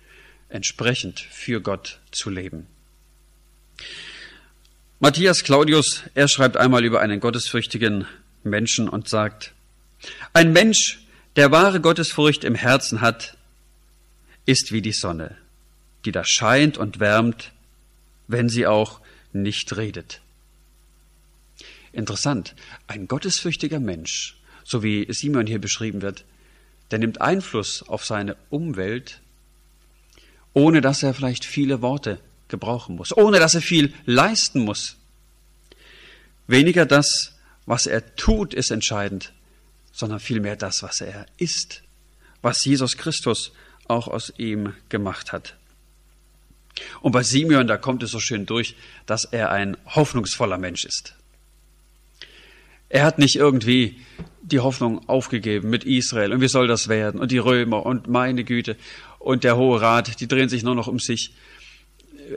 entsprechend 0.48 1.20
für 1.20 1.60
Gott 1.60 2.00
zu 2.10 2.28
leben. 2.28 2.66
Matthias 4.98 5.44
Claudius, 5.44 6.02
er 6.14 6.26
schreibt 6.26 6.56
einmal 6.56 6.84
über 6.84 7.00
einen 7.00 7.20
gottesfürchtigen 7.20 8.06
Menschen 8.42 8.88
und 8.88 9.08
sagt, 9.08 9.52
ein 10.32 10.52
Mensch, 10.52 10.98
der 11.36 11.52
wahre 11.52 11.80
Gottesfurcht 11.80 12.42
im 12.42 12.56
Herzen 12.56 13.00
hat, 13.00 13.37
ist 14.48 14.72
wie 14.72 14.80
die 14.80 14.92
Sonne, 14.92 15.36
die 16.06 16.10
da 16.10 16.24
scheint 16.24 16.78
und 16.78 17.00
wärmt, 17.00 17.52
wenn 18.28 18.48
sie 18.48 18.66
auch 18.66 19.00
nicht 19.34 19.76
redet. 19.76 20.22
Interessant, 21.92 22.54
ein 22.86 23.08
gottesfürchtiger 23.08 23.78
Mensch, 23.78 24.38
so 24.64 24.82
wie 24.82 25.06
Simon 25.12 25.46
hier 25.46 25.60
beschrieben 25.60 26.00
wird, 26.00 26.24
der 26.90 26.98
nimmt 26.98 27.20
Einfluss 27.20 27.82
auf 27.82 28.06
seine 28.06 28.36
Umwelt, 28.48 29.20
ohne 30.54 30.80
dass 30.80 31.02
er 31.02 31.12
vielleicht 31.12 31.44
viele 31.44 31.82
Worte 31.82 32.18
gebrauchen 32.48 32.96
muss, 32.96 33.14
ohne 33.14 33.38
dass 33.40 33.54
er 33.54 33.60
viel 33.60 33.92
leisten 34.06 34.60
muss. 34.60 34.96
Weniger 36.46 36.86
das, 36.86 37.34
was 37.66 37.84
er 37.84 38.16
tut, 38.16 38.54
ist 38.54 38.70
entscheidend, 38.70 39.34
sondern 39.92 40.20
vielmehr 40.20 40.56
das, 40.56 40.82
was 40.82 41.02
er 41.02 41.26
ist, 41.36 41.82
was 42.40 42.64
Jesus 42.64 42.96
Christus 42.96 43.52
auch 43.88 44.08
aus 44.08 44.32
ihm 44.36 44.74
gemacht 44.88 45.32
hat. 45.32 45.56
Und 47.00 47.12
bei 47.12 47.22
Simeon, 47.22 47.66
da 47.66 47.76
kommt 47.76 48.02
es 48.02 48.10
so 48.10 48.20
schön 48.20 48.46
durch, 48.46 48.76
dass 49.06 49.24
er 49.24 49.50
ein 49.50 49.76
hoffnungsvoller 49.86 50.58
Mensch 50.58 50.84
ist. 50.84 51.14
Er 52.88 53.04
hat 53.04 53.18
nicht 53.18 53.36
irgendwie 53.36 54.00
die 54.42 54.60
Hoffnung 54.60 55.08
aufgegeben 55.08 55.68
mit 55.68 55.84
Israel 55.84 56.32
und 56.32 56.40
wie 56.40 56.48
soll 56.48 56.66
das 56.66 56.88
werden 56.88 57.20
und 57.20 57.30
die 57.30 57.38
Römer 57.38 57.84
und 57.84 58.08
meine 58.08 58.44
Güte 58.44 58.76
und 59.18 59.44
der 59.44 59.56
Hohe 59.56 59.80
Rat, 59.80 60.20
die 60.20 60.28
drehen 60.28 60.48
sich 60.48 60.62
nur 60.62 60.74
noch 60.74 60.86
um 60.86 60.98
sich. 60.98 61.34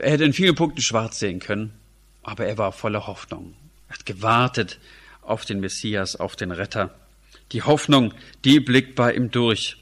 Er 0.00 0.12
hätte 0.12 0.24
in 0.24 0.32
vielen 0.32 0.54
Punkten 0.54 0.82
schwarz 0.82 1.18
sehen 1.18 1.38
können, 1.38 1.72
aber 2.22 2.46
er 2.46 2.58
war 2.58 2.72
voller 2.72 3.06
Hoffnung. 3.06 3.54
Er 3.88 3.94
hat 3.94 4.06
gewartet 4.06 4.78
auf 5.22 5.44
den 5.44 5.60
Messias, 5.60 6.16
auf 6.16 6.36
den 6.36 6.50
Retter. 6.50 6.94
Die 7.52 7.62
Hoffnung, 7.62 8.12
die 8.44 8.60
blickt 8.60 8.94
bei 8.94 9.14
ihm 9.14 9.30
durch. 9.30 9.76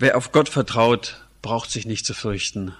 Wer 0.00 0.16
auf 0.16 0.32
Gott 0.32 0.48
vertraut, 0.48 1.20
braucht 1.42 1.70
sich 1.70 1.84
nicht 1.84 2.06
zu 2.06 2.14
fürchten 2.14 2.74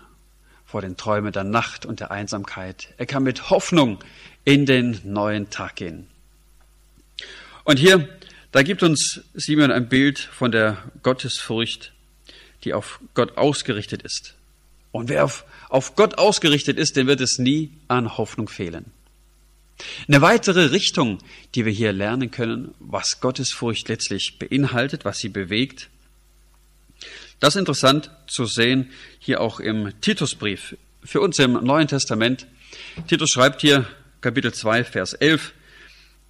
vor 0.65 0.81
den 0.81 0.97
Träumen 0.97 1.33
der 1.33 1.45
Nacht 1.45 1.85
und 1.85 2.01
der 2.01 2.11
Einsamkeit. 2.11 2.95
Er 2.97 3.05
kann 3.05 3.25
mit 3.25 3.51
Hoffnung 3.51 3.99
in 4.47 4.65
den 4.65 4.99
neuen 5.05 5.51
Tag 5.51 5.77
gehen. 5.77 6.07
Und 7.65 7.79
hier, 7.79 8.09
da 8.53 8.63
gibt 8.63 8.83
uns 8.83 9.21
Simon 9.35 9.71
ein 9.71 9.91
Bild 9.91 10.19
von 10.19 10.51
der 10.51 10.79
Gottesfurcht, 11.03 11.93
die 12.65 12.73
auf 12.73 13.01
Gott 13.13 13.37
ausgerichtet 13.37 14.01
ist. 14.01 14.35
Und 14.91 15.11
wer 15.11 15.27
auf, 15.27 15.45
auf 15.69 15.97
Gott 15.97 16.17
ausgerichtet 16.17 16.79
ist, 16.79 16.97
dem 16.97 17.07
wird 17.07 17.21
es 17.21 17.39
nie 17.39 17.71
an 17.87 18.17
Hoffnung 18.17 18.49
fehlen. 18.49 18.87
Eine 20.09 20.23
weitere 20.23 20.71
Richtung, 20.71 21.19
die 21.55 21.67
wir 21.67 21.73
hier 21.73 21.93
lernen 21.93 22.31
können, 22.31 22.75
was 22.79 23.21
Gottesfurcht 23.21 23.91
letztlich 23.91 24.39
beinhaltet, 24.39 25.05
was 25.05 25.19
sie 25.19 25.29
bewegt. 25.29 25.91
Das 27.41 27.55
ist 27.55 27.59
interessant 27.59 28.11
zu 28.27 28.45
sehen 28.45 28.91
hier 29.19 29.41
auch 29.41 29.61
im 29.61 29.99
Titusbrief. 30.03 30.77
Für 31.03 31.23
uns 31.23 31.39
im 31.39 31.55
Neuen 31.55 31.89
Testament. 31.89 32.47
Titus 33.09 33.31
schreibt 33.31 33.63
hier 33.63 33.87
Kapitel 34.21 34.53
2, 34.53 34.85
Vers 34.85 35.15
11. 35.15 35.55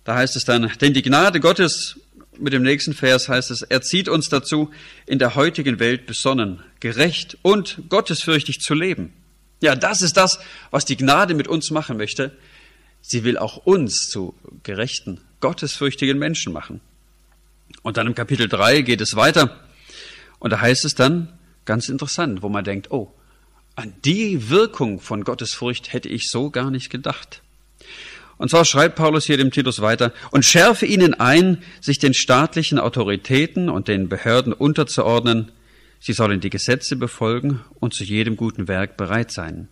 Da 0.04 0.14
heißt 0.14 0.36
es 0.36 0.44
dann, 0.44 0.70
denn 0.80 0.94
die 0.94 1.02
Gnade 1.02 1.40
Gottes, 1.40 1.98
mit 2.38 2.52
dem 2.52 2.62
nächsten 2.62 2.94
Vers 2.94 3.28
heißt 3.28 3.50
es, 3.50 3.62
er 3.62 3.82
zieht 3.82 4.08
uns 4.08 4.28
dazu, 4.28 4.70
in 5.04 5.18
der 5.18 5.34
heutigen 5.34 5.80
Welt 5.80 6.06
besonnen, 6.06 6.62
gerecht 6.78 7.36
und 7.42 7.82
gottesfürchtig 7.88 8.60
zu 8.60 8.74
leben. 8.74 9.12
Ja, 9.60 9.74
das 9.74 10.02
ist 10.02 10.16
das, 10.16 10.38
was 10.70 10.84
die 10.84 10.96
Gnade 10.96 11.34
mit 11.34 11.48
uns 11.48 11.72
machen 11.72 11.96
möchte. 11.96 12.36
Sie 13.02 13.24
will 13.24 13.36
auch 13.36 13.56
uns 13.56 14.08
zu 14.08 14.34
gerechten, 14.62 15.20
gottesfürchtigen 15.40 16.18
Menschen 16.18 16.52
machen. 16.52 16.80
Und 17.82 17.96
dann 17.96 18.06
im 18.06 18.14
Kapitel 18.14 18.48
3 18.48 18.82
geht 18.82 19.00
es 19.00 19.16
weiter. 19.16 19.58
Und 20.40 20.50
da 20.50 20.60
heißt 20.60 20.84
es 20.84 20.96
dann, 20.96 21.28
ganz 21.64 21.88
interessant, 21.88 22.42
wo 22.42 22.48
man 22.48 22.64
denkt, 22.64 22.90
oh, 22.90 23.14
an 23.76 23.94
die 24.04 24.50
Wirkung 24.50 24.98
von 25.00 25.22
Gottesfurcht 25.22 25.92
hätte 25.92 26.08
ich 26.08 26.28
so 26.28 26.50
gar 26.50 26.70
nicht 26.70 26.90
gedacht. 26.90 27.42
Und 28.36 28.48
zwar 28.50 28.64
schreibt 28.64 28.96
Paulus 28.96 29.26
hier 29.26 29.36
dem 29.36 29.52
Titus 29.52 29.80
weiter, 29.80 30.12
und 30.30 30.44
schärfe 30.44 30.86
ihnen 30.86 31.14
ein, 31.14 31.62
sich 31.80 31.98
den 31.98 32.14
staatlichen 32.14 32.78
Autoritäten 32.78 33.68
und 33.68 33.86
den 33.86 34.08
Behörden 34.08 34.52
unterzuordnen, 34.52 35.52
sie 36.00 36.14
sollen 36.14 36.40
die 36.40 36.50
Gesetze 36.50 36.96
befolgen 36.96 37.60
und 37.78 37.92
zu 37.92 38.02
jedem 38.02 38.36
guten 38.36 38.66
Werk 38.66 38.96
bereit 38.96 39.30
sein. 39.30 39.68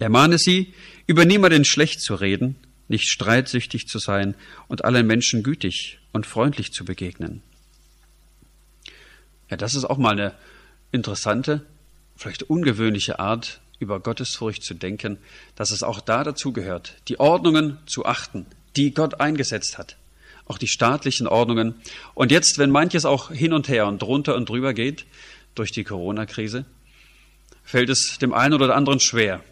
Ermahne 0.00 0.38
sie, 0.38 0.74
über 1.06 1.24
niemanden 1.24 1.64
schlecht 1.64 2.00
zu 2.00 2.14
reden, 2.14 2.56
nicht 2.88 3.08
streitsüchtig 3.08 3.86
zu 3.86 3.98
sein 3.98 4.34
und 4.66 4.84
allen 4.84 5.06
Menschen 5.06 5.42
gütig 5.44 6.00
und 6.12 6.26
freundlich 6.26 6.72
zu 6.72 6.84
begegnen. 6.84 7.42
Ja, 9.50 9.56
das 9.56 9.74
ist 9.74 9.84
auch 9.84 9.98
mal 9.98 10.12
eine 10.12 10.34
interessante, 10.92 11.66
vielleicht 12.16 12.44
ungewöhnliche 12.44 13.18
Art, 13.18 13.60
über 13.80 13.98
Gottesfurcht 13.98 14.62
zu 14.62 14.74
denken, 14.74 15.18
dass 15.56 15.70
es 15.70 15.82
auch 15.82 16.00
da 16.00 16.22
dazu 16.22 16.52
gehört, 16.52 16.94
die 17.08 17.18
Ordnungen 17.18 17.78
zu 17.86 18.04
achten, 18.04 18.46
die 18.76 18.92
Gott 18.92 19.20
eingesetzt 19.20 19.78
hat, 19.78 19.96
auch 20.46 20.58
die 20.58 20.68
staatlichen 20.68 21.26
Ordnungen. 21.26 21.74
Und 22.14 22.30
jetzt, 22.30 22.58
wenn 22.58 22.70
manches 22.70 23.06
auch 23.06 23.30
hin 23.30 23.52
und 23.52 23.68
her 23.68 23.86
und 23.86 24.00
drunter 24.00 24.36
und 24.36 24.48
drüber 24.48 24.74
geht 24.74 25.06
durch 25.54 25.72
die 25.72 25.82
Corona-Krise, 25.82 26.66
fällt 27.64 27.88
es 27.88 28.18
dem 28.18 28.34
einen 28.34 28.54
oder 28.54 28.76
anderen 28.76 29.00
schwer. 29.00 29.42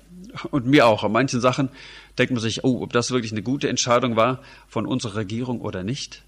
Und 0.50 0.66
mir 0.66 0.86
auch. 0.86 1.04
An 1.04 1.12
manchen 1.12 1.40
Sachen 1.40 1.70
denkt 2.18 2.32
man 2.32 2.42
sich, 2.42 2.64
oh, 2.64 2.82
ob 2.82 2.92
das 2.92 3.10
wirklich 3.10 3.32
eine 3.32 3.42
gute 3.42 3.68
Entscheidung 3.68 4.14
war 4.16 4.42
von 4.68 4.84
unserer 4.86 5.16
Regierung 5.16 5.60
oder 5.60 5.82
nicht. 5.82 6.22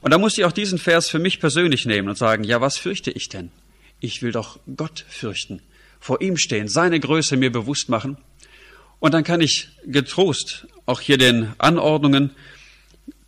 Und 0.00 0.12
da 0.12 0.18
muss 0.18 0.38
ich 0.38 0.44
auch 0.44 0.52
diesen 0.52 0.78
Vers 0.78 1.08
für 1.08 1.18
mich 1.18 1.40
persönlich 1.40 1.86
nehmen 1.86 2.08
und 2.08 2.16
sagen, 2.16 2.44
ja, 2.44 2.60
was 2.60 2.78
fürchte 2.78 3.10
ich 3.10 3.28
denn? 3.28 3.50
Ich 4.00 4.22
will 4.22 4.32
doch 4.32 4.58
Gott 4.76 5.04
fürchten 5.08 5.62
vor 6.00 6.20
ihm 6.20 6.36
stehen, 6.36 6.68
seine 6.68 7.00
Größe 7.00 7.36
mir 7.36 7.50
bewusst 7.50 7.88
machen. 7.88 8.16
Und 9.00 9.14
dann 9.14 9.24
kann 9.24 9.40
ich 9.40 9.68
getrost 9.86 10.66
auch 10.86 11.00
hier 11.00 11.18
den 11.18 11.52
Anordnungen 11.58 12.30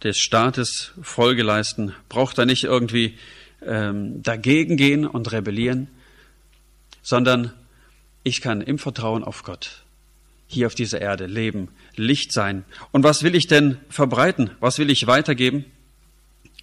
des 0.03 0.19
Staates 0.19 0.93
Folge 1.03 1.43
leisten, 1.43 1.95
braucht 2.09 2.39
da 2.39 2.45
nicht 2.45 2.65
irgendwie 2.65 3.19
ähm, 3.65 4.23
dagegen 4.23 4.77
gehen 4.77 5.07
und 5.07 5.31
rebellieren, 5.33 5.89
sondern 7.03 7.53
ich 8.23 8.41
kann 8.41 8.61
im 8.61 8.79
Vertrauen 8.79 9.25
auf 9.25 9.43
Gott 9.43 9.83
hier 10.47 10.67
auf 10.67 10.75
dieser 10.75 11.01
Erde 11.01 11.27
leben, 11.27 11.69
Licht 11.95 12.33
sein. 12.33 12.65
Und 12.91 13.05
was 13.05 13.23
will 13.23 13.37
ich 13.37 13.47
denn 13.47 13.79
verbreiten? 13.89 14.51
Was 14.59 14.79
will 14.79 14.91
ich 14.91 15.07
weitergeben? 15.07 15.65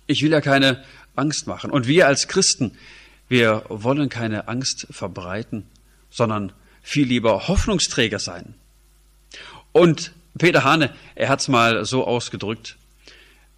Ich 0.07 0.23
will 0.23 0.31
ja 0.31 0.41
keine 0.41 0.83
Angst 1.15 1.47
machen. 1.47 1.71
Und 1.71 1.87
wir 1.87 2.07
als 2.07 2.27
Christen, 2.27 2.77
wir 3.27 3.65
wollen 3.69 4.09
keine 4.09 4.47
Angst 4.47 4.87
verbreiten, 4.89 5.65
sondern 6.09 6.53
viel 6.81 7.07
lieber 7.07 7.47
Hoffnungsträger 7.47 8.19
sein. 8.19 8.55
Und 9.73 10.13
Peter 10.37 10.63
Hane, 10.63 10.93
er 11.15 11.29
hat 11.29 11.41
es 11.41 11.47
mal 11.47 11.85
so 11.85 12.05
ausgedrückt, 12.05 12.77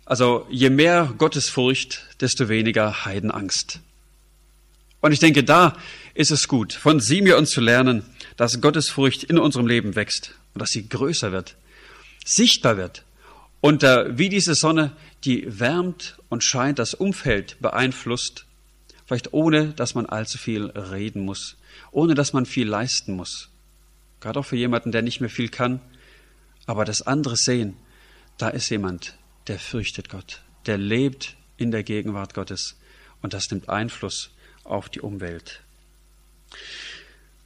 also 0.05 0.47
je 0.49 0.71
mehr 0.71 1.13
Gottesfurcht, 1.17 2.03
desto 2.19 2.49
weniger 2.49 3.05
Heidenangst. 3.05 3.79
Und 5.01 5.11
ich 5.11 5.19
denke, 5.19 5.43
da 5.43 5.77
ist 6.15 6.31
es 6.31 6.47
gut, 6.47 6.73
von 6.73 6.99
Simeon 6.99 7.45
zu 7.45 7.61
lernen, 7.61 8.03
dass 8.35 8.59
Gottesfurcht 8.59 9.23
in 9.23 9.37
unserem 9.37 9.67
Leben 9.67 9.95
wächst 9.95 10.33
und 10.53 10.61
dass 10.61 10.71
sie 10.71 10.89
größer 10.89 11.31
wird, 11.31 11.55
sichtbar 12.25 12.77
wird 12.77 13.03
und 13.61 13.83
äh, 13.83 14.17
wie 14.17 14.29
diese 14.29 14.55
Sonne, 14.55 14.91
die 15.25 15.59
wärmt 15.59 16.17
und 16.29 16.43
scheint, 16.43 16.79
das 16.79 16.93
Umfeld 16.93 17.57
beeinflusst, 17.59 18.45
vielleicht 19.05 19.33
ohne, 19.33 19.69
dass 19.69 19.95
man 19.95 20.05
allzu 20.05 20.37
viel 20.37 20.67
reden 20.67 21.25
muss 21.25 21.57
ohne 21.91 22.15
dass 22.15 22.33
man 22.33 22.45
viel 22.45 22.67
leisten 22.67 23.15
muss. 23.15 23.49
Gerade 24.19 24.39
auch 24.39 24.45
für 24.45 24.55
jemanden, 24.55 24.91
der 24.91 25.01
nicht 25.01 25.21
mehr 25.21 25.29
viel 25.29 25.49
kann. 25.49 25.81
Aber 26.65 26.85
das 26.85 27.01
andere 27.01 27.35
sehen, 27.35 27.77
da 28.37 28.49
ist 28.49 28.69
jemand, 28.69 29.17
der 29.47 29.59
fürchtet 29.59 30.09
Gott, 30.09 30.41
der 30.65 30.77
lebt 30.77 31.35
in 31.57 31.71
der 31.71 31.83
Gegenwart 31.83 32.33
Gottes 32.33 32.77
und 33.21 33.33
das 33.33 33.49
nimmt 33.49 33.69
Einfluss 33.69 34.31
auf 34.63 34.89
die 34.89 35.01
Umwelt. 35.01 35.61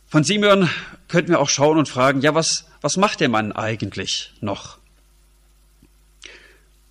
Von 0.08 0.24
Simeon 0.24 0.70
könnten 1.08 1.32
wir 1.32 1.39
auch 1.39 1.50
schauen 1.50 1.77
und 1.77 1.89
fragen, 1.89 2.22
ja, 2.22 2.36
was, 2.36 2.67
was 2.82 2.98
macht 2.98 3.22
der 3.22 3.29
Mann 3.29 3.51
eigentlich 3.51 4.34
noch? 4.41 4.77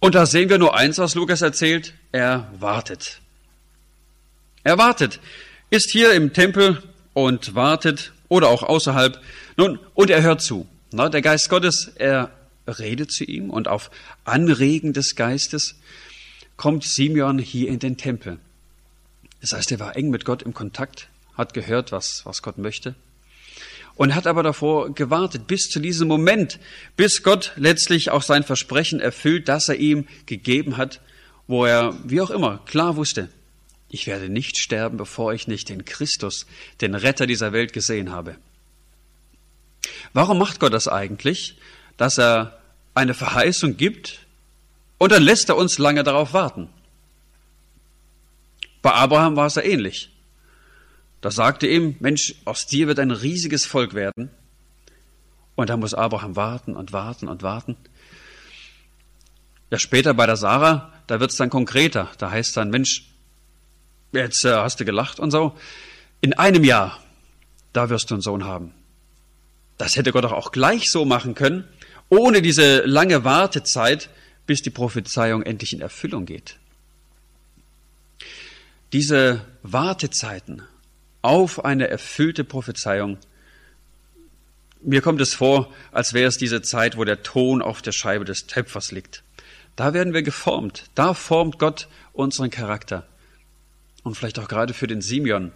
Und 0.03 0.17
da 0.17 0.27
sehen 0.27 0.49
wir 0.49 0.59
nur 0.59 0.77
eins, 0.77 0.99
was 0.99 1.15
Lukas 1.15 1.43
erzählt, 1.43 1.95
er 2.11 2.51
wartet. 2.59 3.21
Er 4.65 4.77
wartet, 4.77 5.21
ist 5.71 5.93
hier 5.93 6.13
im 6.15 6.33
Tempel 6.33 6.83
und 7.13 7.55
wartet 7.55 8.13
oder 8.29 8.49
auch 8.49 8.65
außerhalb. 8.65 9.23
Nun, 9.57 9.79
und 9.95 10.11
er 10.11 10.23
hört 10.23 10.43
zu. 10.43 10.67
Na, 10.91 11.09
der 11.09 11.23
Geist 11.23 11.49
Gottes, 11.49 11.93
er 11.95 12.33
redet 12.67 13.13
zu 13.13 13.23
ihm 13.23 13.49
und 13.49 13.69
auf 13.69 13.93
Anregen 14.25 14.93
des 14.93 15.15
Geistes 15.15 15.77
kommt 16.57 16.83
Simeon 16.83 17.39
hier 17.39 17.69
in 17.69 17.79
den 17.79 17.97
Tempel. 17.97 18.41
Das 19.41 19.53
heißt, 19.53 19.71
er 19.71 19.79
war 19.79 19.95
eng 19.95 20.11
mit 20.11 20.25
Gott 20.25 20.43
im 20.43 20.53
Kontakt, 20.53 21.07
hat 21.35 21.55
gehört, 21.55 21.93
was, 21.93 22.23
was 22.27 22.43
Gott 22.43 22.59
möchte 22.59 22.97
und 24.03 24.17
hat 24.17 24.27
aber 24.27 24.43
davor 24.43 24.93
gewartet 24.93 25.47
bis 25.47 25.69
zu 25.69 25.79
diesem 25.79 26.09
Moment, 26.09 26.59
bis 26.97 27.23
Gott 27.23 27.53
letztlich 27.55 28.11
auch 28.11 28.23
sein 28.23 28.43
Versprechen 28.43 28.99
erfüllt, 28.99 29.49
das 29.49 29.69
er 29.69 29.77
ihm 29.77 30.09
gegeben 30.27 30.77
hat, 30.77 31.01
wo 31.47 31.67
er, 31.67 31.97
wie 32.03 32.21
auch 32.21 32.31
immer, 32.31 32.59
klar 32.67 32.97
wusste, 32.97 33.29
ich 33.89 34.09
werde 34.09 34.29
nicht 34.29 34.59
sterben, 34.59 34.97
bevor 34.97 35.35
ich 35.35 35.47
nicht 35.47 35.69
den 35.69 35.85
Christus, 35.85 36.47
den 36.81 36.97
Retter 36.97 37.29
dieser 37.29 37.53
Welt 37.53 37.73
gesehen 37.73 38.11
habe. 38.11 38.35
Warum 40.13 40.37
macht 40.37 40.59
Gott 40.59 40.73
das 40.73 40.89
eigentlich, 40.89 41.55
dass 41.97 42.19
er 42.19 42.61
eine 42.95 43.15
Verheißung 43.15 43.77
gibt 43.77 44.27
und 44.99 45.13
dann 45.13 45.23
lässt 45.23 45.49
er 45.49 45.57
uns 45.57 45.79
lange 45.79 46.03
darauf 46.03 46.33
warten? 46.33 46.69
Bei 48.83 48.95
Abraham 48.95 49.37
war 49.37 49.47
es 49.47 49.55
ja 49.55 49.63
ähnlich. 49.63 50.12
Da 51.23 51.31
sagte 51.31 51.69
ihm, 51.69 51.97
Mensch, 52.01 52.35
aus 52.45 52.67
dir 52.67 52.89
wird 52.89 52.99
ein 52.99 53.13
riesiges 53.13 53.65
Volk 53.65 53.95
werden. 53.95 54.31
Und 55.55 55.71
da 55.71 55.77
muss 55.77 55.95
Abraham 55.95 56.35
warten 56.37 56.77
und 56.77 56.93
warten 56.93 57.29
und 57.29 57.43
warten. 57.43 57.77
Ja, 59.71 59.79
später 59.79 60.15
bei 60.15 60.27
der 60.27 60.37
Sarah, 60.37 60.93
da 61.07 61.21
wird 61.21 61.31
es 61.31 61.37
dann 61.37 61.49
konkreter. 61.49 62.11
Da 62.19 62.31
heißt 62.31 62.57
dann, 62.57 62.71
Mensch, 62.71 63.07
jetzt 64.11 64.45
äh, 64.45 64.53
hast 64.53 64.81
du 64.81 64.85
gelacht 64.85 65.21
und 65.21 65.31
so. 65.31 65.57
In 66.21 66.33
einem 66.35 66.65
Jahr, 66.65 67.01
da 67.73 67.89
wirst 67.89 68.11
du 68.11 68.15
einen 68.15 68.23
Sohn 68.23 68.45
haben. 68.45 68.75
Das 69.79 69.95
hätte 69.95 70.11
Gott 70.11 70.25
auch 70.25 70.51
gleich 70.51 70.91
so 70.91 71.05
machen 71.05 71.35
können, 71.35 71.69
ohne 72.09 72.43
diese 72.43 72.83
lange 72.83 73.25
Wartezeit, 73.25 74.11
bis 74.47 74.61
die 74.61 74.71
Prophezeiung 74.71 75.43
endlich 75.43 75.73
in 75.73 75.81
Erfüllung 75.81 76.27
geht. 76.27 76.59
Diese 78.93 79.47
Wartezeiten, 79.63 80.63
auf 81.23 81.65
eine 81.65 81.89
erfüllte 81.89 82.45
Prophezeiung. 82.45 83.19
Mir 84.83 85.01
kommt 85.01 85.21
es 85.21 85.35
vor, 85.35 85.73
als 85.93 86.13
wäre 86.13 86.29
es 86.29 86.39
diese 86.39 86.61
Zeit, 86.61 86.97
wo 86.97 87.05
der 87.05 87.23
Ton 87.23 87.63
auf 87.63 87.83
der 87.83 87.93
Scheibe 87.93 88.25
des 88.25 88.47
Töpfers 88.47 88.91
liegt. 88.91 89.23
Da 89.77 89.95
werden 89.95 90.13
wir 90.13 90.23
geformt. 90.23 90.91
Da 90.95 91.15
formt 91.15 91.59
Gott 91.59 91.89
unseren 92.13 92.51
Charakter. 92.51 93.07
Und 94.03 94.17
vielleicht 94.17 94.39
auch 94.39 94.49
gerade 94.49 94.75
für 94.75 94.89
den 94.89 95.01
Simeon 95.01 95.53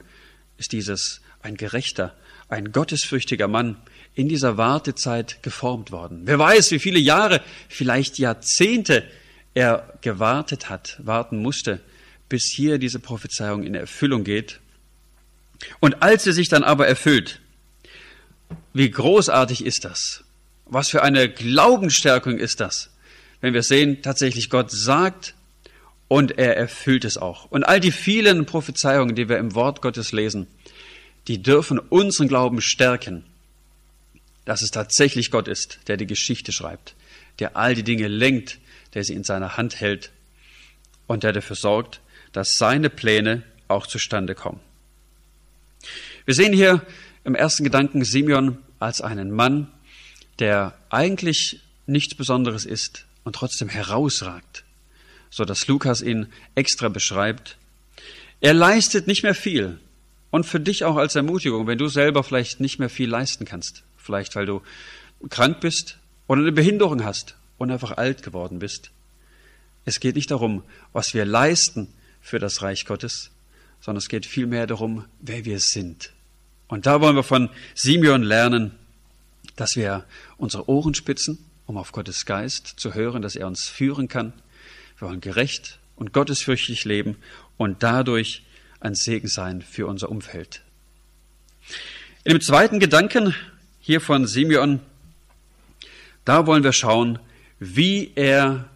ist 0.56 0.72
dieses 0.72 1.20
ein 1.42 1.56
gerechter, 1.56 2.14
ein 2.48 2.72
gottesfürchtiger 2.72 3.48
Mann 3.48 3.76
in 4.14 4.28
dieser 4.28 4.56
Wartezeit 4.56 5.42
geformt 5.42 5.90
worden. 5.90 6.22
Wer 6.24 6.38
weiß, 6.38 6.70
wie 6.70 6.78
viele 6.78 6.98
Jahre, 6.98 7.42
vielleicht 7.68 8.18
Jahrzehnte 8.18 9.04
er 9.54 9.98
gewartet 10.00 10.70
hat, 10.70 11.00
warten 11.02 11.42
musste, 11.42 11.80
bis 12.28 12.52
hier 12.54 12.78
diese 12.78 12.98
Prophezeiung 12.98 13.62
in 13.62 13.74
Erfüllung 13.74 14.24
geht. 14.24 14.60
Und 15.80 16.02
als 16.02 16.24
sie 16.24 16.32
sich 16.32 16.48
dann 16.48 16.64
aber 16.64 16.86
erfüllt, 16.86 17.40
wie 18.72 18.90
großartig 18.90 19.64
ist 19.64 19.84
das? 19.84 20.24
Was 20.66 20.90
für 20.90 21.02
eine 21.02 21.28
Glaubensstärkung 21.28 22.38
ist 22.38 22.60
das? 22.60 22.90
Wenn 23.40 23.54
wir 23.54 23.62
sehen, 23.62 24.02
tatsächlich 24.02 24.50
Gott 24.50 24.70
sagt 24.70 25.34
und 26.08 26.38
er 26.38 26.56
erfüllt 26.56 27.04
es 27.04 27.16
auch. 27.16 27.50
Und 27.50 27.64
all 27.64 27.80
die 27.80 27.92
vielen 27.92 28.46
Prophezeiungen, 28.46 29.14
die 29.14 29.28
wir 29.28 29.38
im 29.38 29.54
Wort 29.54 29.82
Gottes 29.82 30.12
lesen, 30.12 30.46
die 31.28 31.42
dürfen 31.42 31.78
unseren 31.78 32.28
Glauben 32.28 32.60
stärken, 32.60 33.24
dass 34.44 34.62
es 34.62 34.70
tatsächlich 34.70 35.30
Gott 35.30 35.48
ist, 35.48 35.80
der 35.88 35.96
die 35.96 36.06
Geschichte 36.06 36.52
schreibt, 36.52 36.94
der 37.38 37.56
all 37.56 37.74
die 37.74 37.82
Dinge 37.82 38.08
lenkt, 38.08 38.58
der 38.94 39.04
sie 39.04 39.14
in 39.14 39.24
seiner 39.24 39.56
Hand 39.56 39.80
hält 39.80 40.12
und 41.06 41.24
der 41.24 41.32
dafür 41.32 41.56
sorgt, 41.56 42.00
dass 42.32 42.54
seine 42.56 42.90
Pläne 42.90 43.42
auch 43.68 43.86
zustande 43.86 44.34
kommen. 44.34 44.60
Wir 46.26 46.34
sehen 46.34 46.52
hier 46.52 46.84
im 47.24 47.34
ersten 47.34 47.64
Gedanken 47.64 48.04
Simeon 48.04 48.58
als 48.78 49.00
einen 49.00 49.30
Mann, 49.30 49.68
der 50.38 50.76
eigentlich 50.90 51.60
nichts 51.86 52.14
Besonderes 52.14 52.66
ist 52.66 53.06
und 53.24 53.34
trotzdem 53.34 53.70
herausragt, 53.70 54.64
so 55.30 55.44
dass 55.46 55.66
Lukas 55.66 56.02
ihn 56.02 56.26
extra 56.54 56.88
beschreibt. 56.88 57.56
Er 58.40 58.52
leistet 58.52 59.06
nicht 59.06 59.22
mehr 59.22 59.34
viel, 59.34 59.78
und 60.30 60.44
für 60.44 60.60
dich 60.60 60.84
auch 60.84 60.96
als 60.96 61.14
Ermutigung, 61.14 61.66
wenn 61.66 61.78
du 61.78 61.88
selber 61.88 62.22
vielleicht 62.22 62.60
nicht 62.60 62.78
mehr 62.78 62.90
viel 62.90 63.08
leisten 63.08 63.46
kannst, 63.46 63.84
vielleicht 63.96 64.36
weil 64.36 64.44
du 64.44 64.60
krank 65.30 65.60
bist 65.60 65.98
oder 66.26 66.42
eine 66.42 66.52
Behinderung 66.52 67.04
hast 67.04 67.36
und 67.56 67.70
einfach 67.70 67.96
alt 67.96 68.22
geworden 68.22 68.58
bist. 68.58 68.90
Es 69.84 69.98
geht 69.98 70.16
nicht 70.16 70.30
darum, 70.30 70.62
was 70.92 71.14
wir 71.14 71.24
leisten 71.24 71.88
für 72.20 72.38
das 72.38 72.60
Reich 72.60 72.84
Gottes, 72.84 73.30
sondern 73.80 73.98
es 73.98 74.08
geht 74.08 74.26
vielmehr 74.26 74.66
darum, 74.66 75.04
wer 75.20 75.44
wir 75.44 75.60
sind. 75.60 76.12
Und 76.68 76.86
da 76.86 77.00
wollen 77.00 77.16
wir 77.16 77.22
von 77.22 77.50
Simeon 77.74 78.22
lernen, 78.22 78.72
dass 79.54 79.76
wir 79.76 80.04
unsere 80.36 80.68
Ohren 80.68 80.94
spitzen, 80.94 81.38
um 81.66 81.76
auf 81.76 81.92
Gottes 81.92 82.26
Geist 82.26 82.74
zu 82.76 82.94
hören, 82.94 83.22
dass 83.22 83.36
er 83.36 83.46
uns 83.46 83.68
führen 83.68 84.08
kann. 84.08 84.32
Wir 84.98 85.08
wollen 85.08 85.20
gerecht 85.20 85.78
und 85.96 86.12
gottesfürchtig 86.12 86.84
leben 86.84 87.16
und 87.56 87.82
dadurch 87.82 88.42
ein 88.80 88.94
Segen 88.94 89.28
sein 89.28 89.62
für 89.62 89.86
unser 89.86 90.10
Umfeld. 90.10 90.62
In 92.24 92.32
dem 92.32 92.40
zweiten 92.40 92.80
Gedanken 92.80 93.34
hier 93.80 94.00
von 94.00 94.26
Simeon, 94.26 94.80
da 96.24 96.46
wollen 96.46 96.64
wir 96.64 96.72
schauen, 96.72 97.18
wie 97.58 98.12
er 98.14 98.68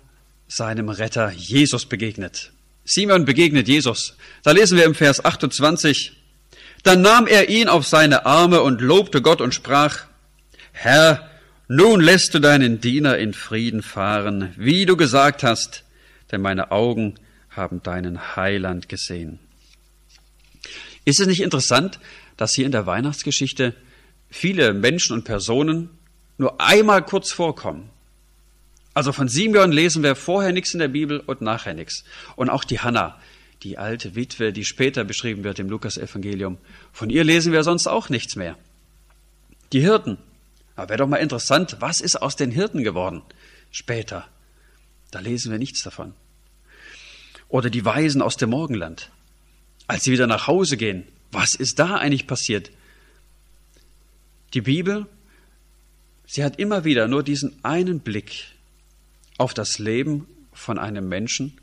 seinem 0.48 0.88
Retter 0.88 1.30
Jesus 1.32 1.86
begegnet. 1.86 2.52
Simeon 2.84 3.24
begegnet 3.24 3.68
Jesus. 3.68 4.16
Da 4.42 4.52
lesen 4.52 4.78
wir 4.78 4.84
im 4.84 4.94
Vers 4.94 5.24
28, 5.24 6.12
dann 6.82 7.02
nahm 7.02 7.26
er 7.26 7.48
ihn 7.48 7.68
auf 7.68 7.86
seine 7.86 8.26
Arme 8.26 8.62
und 8.62 8.80
lobte 8.80 9.22
Gott 9.22 9.40
und 9.40 9.54
sprach, 9.54 10.04
Herr, 10.72 11.28
nun 11.68 12.00
lässt 12.00 12.34
du 12.34 12.38
deinen 12.40 12.80
Diener 12.80 13.18
in 13.18 13.32
Frieden 13.32 13.82
fahren, 13.82 14.52
wie 14.56 14.86
du 14.86 14.96
gesagt 14.96 15.42
hast, 15.42 15.84
denn 16.32 16.40
meine 16.40 16.70
Augen 16.70 17.14
haben 17.50 17.82
deinen 17.82 18.36
Heiland 18.36 18.88
gesehen. 18.88 19.38
Ist 21.04 21.20
es 21.20 21.26
nicht 21.26 21.42
interessant, 21.42 22.00
dass 22.36 22.54
hier 22.54 22.66
in 22.66 22.72
der 22.72 22.86
Weihnachtsgeschichte 22.86 23.74
viele 24.30 24.72
Menschen 24.72 25.14
und 25.14 25.24
Personen 25.24 25.90
nur 26.38 26.60
einmal 26.60 27.04
kurz 27.04 27.32
vorkommen? 27.32 27.90
Also 28.94 29.12
von 29.12 29.28
Simeon 29.28 29.72
lesen 29.72 30.02
wir 30.02 30.16
vorher 30.16 30.52
nichts 30.52 30.74
in 30.74 30.80
der 30.80 30.88
Bibel 30.88 31.20
und 31.20 31.40
nachher 31.40 31.74
nichts. 31.74 32.04
Und 32.36 32.50
auch 32.50 32.64
die 32.64 32.80
Hannah, 32.80 33.20
die 33.62 33.78
alte 33.78 34.14
Witwe, 34.14 34.52
die 34.52 34.64
später 34.64 35.04
beschrieben 35.04 35.44
wird 35.44 35.58
im 35.58 35.68
Lukas-Evangelium, 35.68 36.58
von 36.92 37.10
ihr 37.10 37.24
lesen 37.24 37.52
wir 37.52 37.62
sonst 37.62 37.86
auch 37.86 38.08
nichts 38.08 38.36
mehr. 38.36 38.56
Die 39.72 39.80
Hirten. 39.80 40.18
Aber 40.76 40.88
wäre 40.88 40.98
doch 40.98 41.08
mal 41.08 41.18
interessant, 41.18 41.76
was 41.80 42.00
ist 42.00 42.16
aus 42.16 42.36
den 42.36 42.50
Hirten 42.50 42.82
geworden? 42.82 43.22
Später. 43.70 44.26
Da 45.10 45.20
lesen 45.20 45.52
wir 45.52 45.58
nichts 45.58 45.82
davon. 45.82 46.14
Oder 47.48 47.68
die 47.68 47.84
Weisen 47.84 48.22
aus 48.22 48.36
dem 48.36 48.50
Morgenland 48.50 49.10
als 49.90 50.04
sie 50.04 50.12
wieder 50.12 50.28
nach 50.28 50.46
Hause 50.46 50.76
gehen. 50.76 51.04
Was 51.32 51.54
ist 51.54 51.80
da 51.80 51.96
eigentlich 51.96 52.28
passiert? 52.28 52.70
Die 54.54 54.60
Bibel, 54.60 55.06
sie 56.26 56.44
hat 56.44 56.60
immer 56.60 56.84
wieder 56.84 57.08
nur 57.08 57.24
diesen 57.24 57.64
einen 57.64 57.98
Blick 57.98 58.52
auf 59.36 59.52
das 59.52 59.80
Leben 59.80 60.28
von 60.52 60.78
einem 60.78 61.08
Menschen 61.08 61.59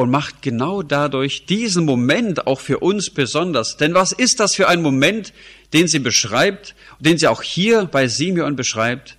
und 0.00 0.08
macht 0.08 0.40
genau 0.40 0.80
dadurch 0.80 1.44
diesen 1.44 1.84
Moment 1.84 2.46
auch 2.46 2.60
für 2.60 2.78
uns 2.78 3.10
besonders. 3.10 3.76
Denn 3.76 3.92
was 3.92 4.12
ist 4.12 4.40
das 4.40 4.54
für 4.54 4.66
ein 4.66 4.80
Moment, 4.80 5.34
den 5.74 5.88
sie 5.88 5.98
beschreibt, 5.98 6.74
den 7.00 7.18
sie 7.18 7.28
auch 7.28 7.42
hier 7.42 7.84
bei 7.84 8.08
Simeon 8.08 8.56
beschreibt? 8.56 9.18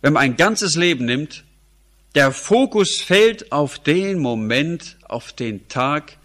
Wenn 0.00 0.14
man 0.14 0.22
ein 0.22 0.36
ganzes 0.38 0.74
Leben 0.74 1.04
nimmt, 1.04 1.44
der 2.14 2.32
Fokus 2.32 3.02
fällt 3.02 3.52
auf 3.52 3.78
den 3.78 4.18
Moment, 4.18 4.96
auf 5.02 5.34
den 5.34 5.68
Tag, 5.68 6.16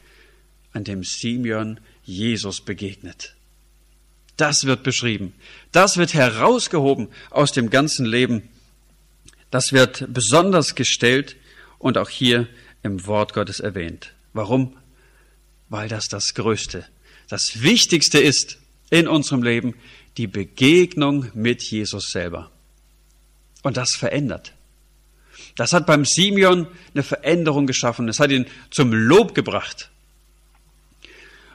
an 0.72 0.86
dem 0.86 1.04
Simeon 1.04 1.78
Jesus 2.06 2.62
begegnet. 2.62 3.36
Das 4.38 4.64
wird 4.64 4.84
beschrieben. 4.84 5.34
Das 5.74 5.98
wird 5.98 6.14
herausgehoben 6.14 7.10
aus 7.30 7.52
dem 7.52 7.70
ganzen 7.70 8.06
Leben. 8.06 8.48
Das 9.50 9.74
wird 9.74 10.06
besonders 10.14 10.76
gestellt 10.76 11.36
und 11.78 11.98
auch 11.98 12.08
hier 12.08 12.48
im 12.84 13.06
Wort 13.06 13.34
Gottes 13.34 13.60
erwähnt. 13.60 14.14
Warum? 14.34 14.78
Weil 15.70 15.88
das 15.88 16.08
das 16.08 16.34
Größte, 16.34 16.86
das 17.30 17.62
Wichtigste 17.62 18.20
ist 18.20 18.58
in 18.90 19.08
unserem 19.08 19.44
Leben, 19.44 19.76
die 20.18 20.28
Begegnung 20.28 21.28
mit 21.34 21.64
Jesus 21.64 22.10
selber. 22.12 22.52
Und 23.64 23.78
das 23.78 23.92
verändert. 23.92 24.54
Das 25.56 25.74
hat 25.74 25.86
beim 25.86 26.06
Simeon 26.06 26.68
eine 26.94 27.04
Veränderung 27.04 27.68
geschaffen. 27.68 28.10
Es 28.10 28.20
hat 28.20 28.32
ihn 28.32 28.48
zum 28.70 28.92
Lob 28.94 29.36
gebracht. 29.36 29.90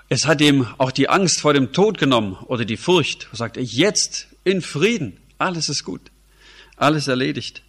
Es 0.08 0.26
hat 0.26 0.40
ihm 0.40 0.66
auch 0.78 0.92
die 0.92 1.08
Angst 1.08 1.40
vor 1.40 1.52
dem 1.52 1.72
Tod 1.72 1.98
genommen 1.98 2.34
oder 2.46 2.64
die 2.64 2.76
Furcht. 2.76 3.28
Er 3.32 3.36
sagte, 3.36 3.60
jetzt 3.60 4.28
in 4.44 4.62
Frieden, 4.62 5.18
alles 5.36 5.68
ist 5.68 5.84
gut, 5.84 6.00
alles 6.76 7.08
erledigt. 7.08 7.62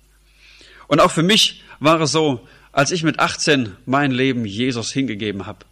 Und 0.87 1.01
auch 1.01 1.11
für 1.11 1.23
mich 1.23 1.63
war 1.79 1.99
es 1.99 2.11
so, 2.11 2.47
als 2.77 2.91
ich 2.91 3.01
mit 3.01 3.17
18 3.17 3.75
mein 3.87 4.11
Leben 4.11 4.45
Jesus 4.45 4.93
hingegeben 4.93 5.47
habe 5.47 5.65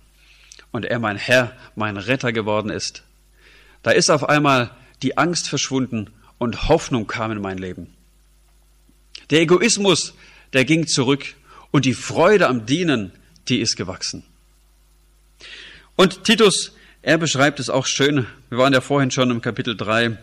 und 0.71 0.85
er 0.85 0.97
mein 0.97 1.17
Herr, 1.17 1.55
mein 1.75 1.97
Retter 1.97 2.33
geworden 2.33 2.71
ist, 2.71 3.03
da 3.83 3.91
ist 3.91 4.09
auf 4.09 4.27
einmal 4.27 4.71
die 5.03 5.15
Angst 5.15 5.47
verschwunden 5.47 6.09
und 6.39 6.67
Hoffnung 6.67 7.05
kam 7.05 7.31
in 7.31 7.39
mein 7.39 7.59
Leben. 7.59 7.93
Der 9.29 9.41
Egoismus, 9.41 10.15
der 10.53 10.65
ging 10.65 10.87
zurück 10.87 11.35
und 11.69 11.85
die 11.85 11.93
Freude 11.93 12.47
am 12.47 12.65
Dienen, 12.65 13.11
die 13.49 13.59
ist 13.59 13.75
gewachsen. 13.75 14.23
Und 15.95 16.23
Titus, 16.23 16.71
er 17.03 17.19
beschreibt 17.19 17.59
es 17.59 17.69
auch 17.69 17.85
schön. 17.85 18.25
Wir 18.49 18.57
waren 18.57 18.73
ja 18.73 18.81
vorhin 18.81 19.11
schon 19.11 19.29
im 19.29 19.43
Kapitel 19.43 19.77
3. 19.77 20.17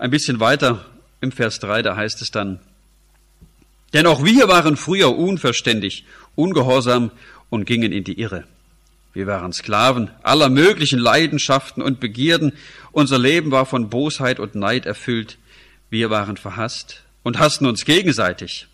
Ein 0.00 0.10
bisschen 0.10 0.40
weiter 0.40 0.86
im 1.20 1.30
Vers 1.30 1.60
3, 1.60 1.82
da 1.82 1.94
heißt 1.94 2.20
es 2.20 2.32
dann, 2.32 2.58
denn 3.96 4.06
auch 4.06 4.22
wir 4.22 4.46
waren 4.46 4.76
früher 4.76 5.16
unverständig, 5.16 6.04
ungehorsam 6.34 7.10
und 7.48 7.64
gingen 7.64 7.92
in 7.92 8.04
die 8.04 8.20
Irre. 8.20 8.44
Wir 9.14 9.26
waren 9.26 9.54
Sklaven 9.54 10.10
aller 10.22 10.50
möglichen 10.50 10.98
Leidenschaften 10.98 11.82
und 11.82 11.98
Begierden. 11.98 12.52
Unser 12.92 13.18
Leben 13.18 13.52
war 13.52 13.64
von 13.64 13.88
Bosheit 13.88 14.38
und 14.38 14.54
Neid 14.54 14.84
erfüllt. 14.84 15.38
Wir 15.88 16.10
waren 16.10 16.36
verhasst 16.36 17.04
und 17.22 17.38
hassten 17.38 17.64
uns 17.64 17.86
gegenseitig. 17.86 18.66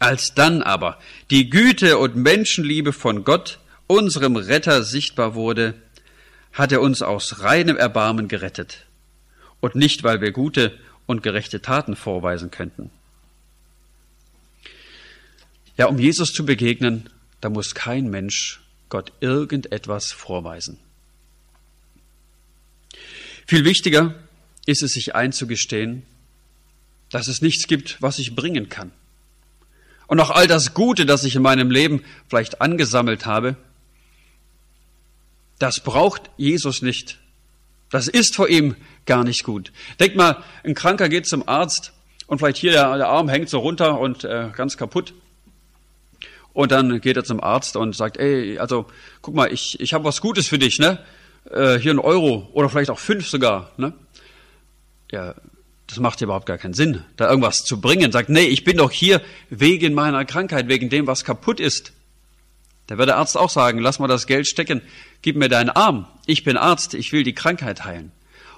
Als 0.00 0.34
dann 0.34 0.60
aber 0.62 0.98
die 1.30 1.48
Güte 1.48 1.98
und 1.98 2.16
Menschenliebe 2.16 2.92
von 2.92 3.22
Gott 3.22 3.60
unserem 3.86 4.34
Retter 4.34 4.82
sichtbar 4.82 5.36
wurde, 5.36 5.74
hat 6.52 6.72
er 6.72 6.80
uns 6.80 7.00
aus 7.00 7.44
reinem 7.44 7.76
Erbarmen 7.76 8.26
gerettet 8.26 8.86
und 9.60 9.76
nicht, 9.76 10.02
weil 10.02 10.20
wir 10.20 10.32
gute 10.32 10.76
und 11.06 11.22
gerechte 11.22 11.62
Taten 11.62 11.94
vorweisen 11.94 12.50
könnten. 12.50 12.90
Ja, 15.78 15.86
um 15.86 15.98
Jesus 15.98 16.32
zu 16.32 16.44
begegnen, 16.44 17.08
da 17.40 17.48
muss 17.48 17.74
kein 17.74 18.10
Mensch 18.10 18.60
Gott 18.88 19.12
irgendetwas 19.20 20.10
vorweisen. 20.12 20.78
Viel 23.46 23.64
wichtiger 23.64 24.14
ist 24.66 24.82
es, 24.82 24.92
sich 24.92 25.14
einzugestehen, 25.14 26.02
dass 27.10 27.28
es 27.28 27.40
nichts 27.40 27.66
gibt, 27.66 28.02
was 28.02 28.18
ich 28.18 28.34
bringen 28.34 28.68
kann. 28.68 28.92
Und 30.08 30.20
auch 30.20 30.30
all 30.30 30.46
das 30.46 30.74
Gute, 30.74 31.06
das 31.06 31.24
ich 31.24 31.36
in 31.36 31.42
meinem 31.42 31.70
Leben 31.70 32.02
vielleicht 32.28 32.60
angesammelt 32.60 33.24
habe, 33.24 33.56
das 35.58 35.80
braucht 35.80 36.30
Jesus 36.36 36.82
nicht. 36.82 37.18
Das 37.90 38.08
ist 38.08 38.34
vor 38.34 38.48
ihm 38.48 38.74
gar 39.06 39.24
nicht 39.24 39.44
gut. 39.44 39.72
Denk 40.00 40.16
mal, 40.16 40.42
ein 40.64 40.74
Kranker 40.74 41.08
geht 41.08 41.26
zum 41.26 41.48
Arzt 41.48 41.92
und 42.26 42.38
vielleicht 42.38 42.58
hier 42.58 42.72
der, 42.72 42.96
der 42.96 43.08
Arm 43.08 43.28
hängt 43.28 43.48
so 43.48 43.58
runter 43.60 43.98
und 44.00 44.24
äh, 44.24 44.50
ganz 44.54 44.76
kaputt. 44.76 45.14
Und 46.58 46.72
dann 46.72 47.00
geht 47.00 47.16
er 47.16 47.22
zum 47.22 47.40
Arzt 47.40 47.76
und 47.76 47.94
sagt, 47.94 48.16
ey, 48.16 48.58
also 48.58 48.86
guck 49.22 49.32
mal, 49.32 49.52
ich, 49.52 49.78
ich 49.78 49.92
habe 49.92 50.02
was 50.02 50.20
Gutes 50.20 50.48
für 50.48 50.58
dich, 50.58 50.80
ne? 50.80 50.98
Äh, 51.48 51.78
hier 51.78 51.92
ein 51.92 52.00
Euro 52.00 52.48
oder 52.52 52.68
vielleicht 52.68 52.90
auch 52.90 52.98
fünf 52.98 53.28
sogar, 53.28 53.70
ne? 53.76 53.92
Ja, 55.12 55.36
das 55.86 56.00
macht 56.00 56.20
überhaupt 56.20 56.46
gar 56.46 56.58
keinen 56.58 56.74
Sinn, 56.74 57.04
da 57.16 57.30
irgendwas 57.30 57.58
zu 57.58 57.80
bringen. 57.80 58.10
Sagt, 58.10 58.28
nee, 58.28 58.46
ich 58.46 58.64
bin 58.64 58.76
doch 58.76 58.90
hier 58.90 59.22
wegen 59.50 59.94
meiner 59.94 60.24
Krankheit, 60.24 60.66
wegen 60.66 60.88
dem, 60.88 61.06
was 61.06 61.22
kaputt 61.22 61.60
ist. 61.60 61.92
Da 62.88 62.98
wird 62.98 63.08
der 63.08 63.18
Arzt 63.18 63.36
auch 63.36 63.50
sagen, 63.50 63.78
lass 63.78 64.00
mal 64.00 64.08
das 64.08 64.26
Geld 64.26 64.48
stecken, 64.48 64.82
gib 65.22 65.36
mir 65.36 65.48
deinen 65.48 65.70
Arm. 65.70 66.08
Ich 66.26 66.42
bin 66.42 66.56
Arzt, 66.56 66.92
ich 66.92 67.12
will 67.12 67.22
die 67.22 67.34
Krankheit 67.34 67.84
heilen. 67.84 68.10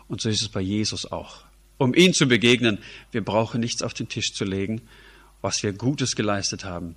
Und 0.09 0.23
so 0.23 0.31
ist 0.31 0.41
es 0.41 0.49
bei 0.49 0.63
Jesus 0.63 1.13
auch. 1.13 1.45
Um 1.77 1.93
ihm 1.93 2.15
zu 2.15 2.27
begegnen, 2.27 2.79
wir 3.13 3.23
brauchen 3.23 3.61
nichts 3.61 3.83
auf 3.83 3.93
den 3.93 4.09
Tisch 4.09 4.33
zu 4.33 4.47
legen, 4.47 4.81
was 5.43 5.63
wir 5.63 5.75
Gutes 5.75 6.17
geleistet 6.17 6.65
haben, 6.65 6.97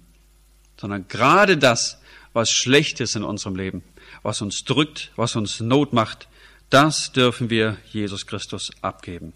sondern 0.78 1.08
gerade 1.08 1.58
das, 1.58 2.00
was 2.34 2.50
schlecht 2.50 3.00
ist 3.00 3.16
in 3.16 3.24
unserem 3.24 3.56
Leben, 3.56 3.84
was 4.24 4.42
uns 4.42 4.64
drückt, 4.64 5.12
was 5.16 5.36
uns 5.36 5.60
Not 5.60 5.94
macht, 5.94 6.28
das 6.70 7.12
dürfen 7.12 7.50
wir 7.50 7.78
Jesus 7.92 8.26
Christus 8.26 8.72
abgeben. 8.82 9.34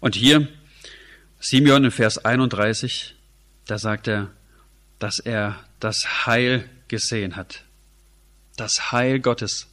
Und 0.00 0.14
hier, 0.14 0.48
Simeon 1.40 1.84
in 1.84 1.90
Vers 1.90 2.24
31, 2.24 3.14
da 3.66 3.78
sagt 3.78 4.08
er, 4.08 4.30
dass 4.98 5.18
er 5.18 5.56
das 5.80 6.26
Heil 6.26 6.68
gesehen 6.88 7.36
hat. 7.36 7.62
Das 8.56 8.90
Heil 8.92 9.20
Gottes. 9.20 9.68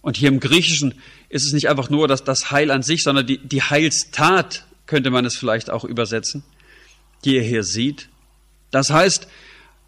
Und 0.00 0.16
hier 0.16 0.28
im 0.28 0.40
Griechischen 0.40 0.94
ist 1.28 1.46
es 1.46 1.52
nicht 1.52 1.68
einfach 1.68 1.90
nur 1.90 2.08
das, 2.08 2.24
das 2.24 2.50
Heil 2.50 2.70
an 2.70 2.82
sich, 2.82 3.02
sondern 3.02 3.26
die, 3.26 3.38
die 3.38 3.62
Heilstat 3.62 4.64
könnte 4.86 5.10
man 5.10 5.26
es 5.26 5.36
vielleicht 5.36 5.68
auch 5.68 5.84
übersetzen, 5.84 6.42
die 7.24 7.36
er 7.36 7.42
hier 7.42 7.64
sieht. 7.64 8.08
Das 8.70 8.90
heißt, 8.90 9.28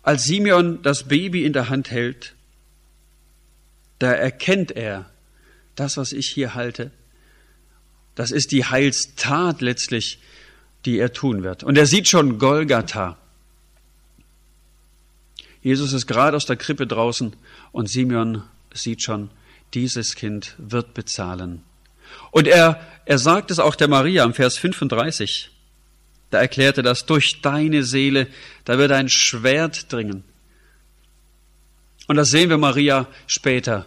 als 0.03 0.25
Simeon 0.25 0.83
das 0.83 1.09
Baby 1.09 1.45
in 1.45 1.53
der 1.53 1.69
Hand 1.69 1.91
hält, 1.91 2.35
da 3.99 4.13
erkennt 4.13 4.71
er, 4.73 5.11
das, 5.77 5.97
was 5.97 6.13
ich 6.13 6.29
hier 6.29 6.55
halte, 6.55 6.91
das 8.15 8.31
ist 8.31 8.53
die 8.53 8.65
Heilstat 8.65 9.61
letztlich, 9.61 10.19
die 10.85 10.99
er 10.99 11.13
tun 11.13 11.43
wird. 11.43 11.63
Und 11.63 11.79
er 11.79 11.87
sieht 11.87 12.09
schon 12.09 12.39
Golgatha. 12.39 13.19
Jesus 15.63 15.93
ist 15.93 16.07
gerade 16.07 16.37
aus 16.37 16.47
der 16.47 16.57
Krippe 16.57 16.87
draußen 16.87 17.37
und 17.73 17.91
Simeon 17.91 18.43
sieht 18.73 19.03
schon, 19.03 19.31
dieses 19.75 20.15
Kind 20.15 20.55
wird 20.59 20.95
bezahlen. 20.95 21.63
Und 22.31 22.49
er, 22.49 22.81
er 23.05 23.19
sagt 23.19 23.51
es 23.51 23.59
auch 23.59 23.75
der 23.75 23.89
Maria 23.89 24.25
im 24.25 24.35
Vers 24.35 24.57
35. 24.57 25.51
Da 26.31 26.39
erklärte 26.39 26.83
das, 26.83 27.07
durch 27.07 27.41
deine 27.43 27.83
Seele, 27.83 28.29
da 28.65 28.79
wird 28.79 28.93
ein 28.93 29.09
Schwert 29.09 29.93
dringen. 29.93 30.25
Und 32.07 32.17
das 32.17 32.31
sehen 32.31 32.51
wir 32.51 32.59
Maria 32.59 33.09
später, 33.27 33.87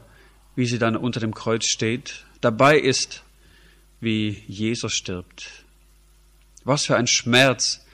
wie 0.56 0.66
sie 0.66 0.80
dann 0.80 0.96
unter 0.96 1.20
dem 1.20 1.34
Kreuz 1.34 1.66
steht, 1.66 2.26
dabei 2.42 2.78
ist 2.78 3.24
wie 4.02 4.44
Jesus 4.48 4.94
stirbt. 4.94 5.50
Was 6.64 6.86
für 6.86 6.96
ein 6.96 7.08
Schmerz, 7.08 7.86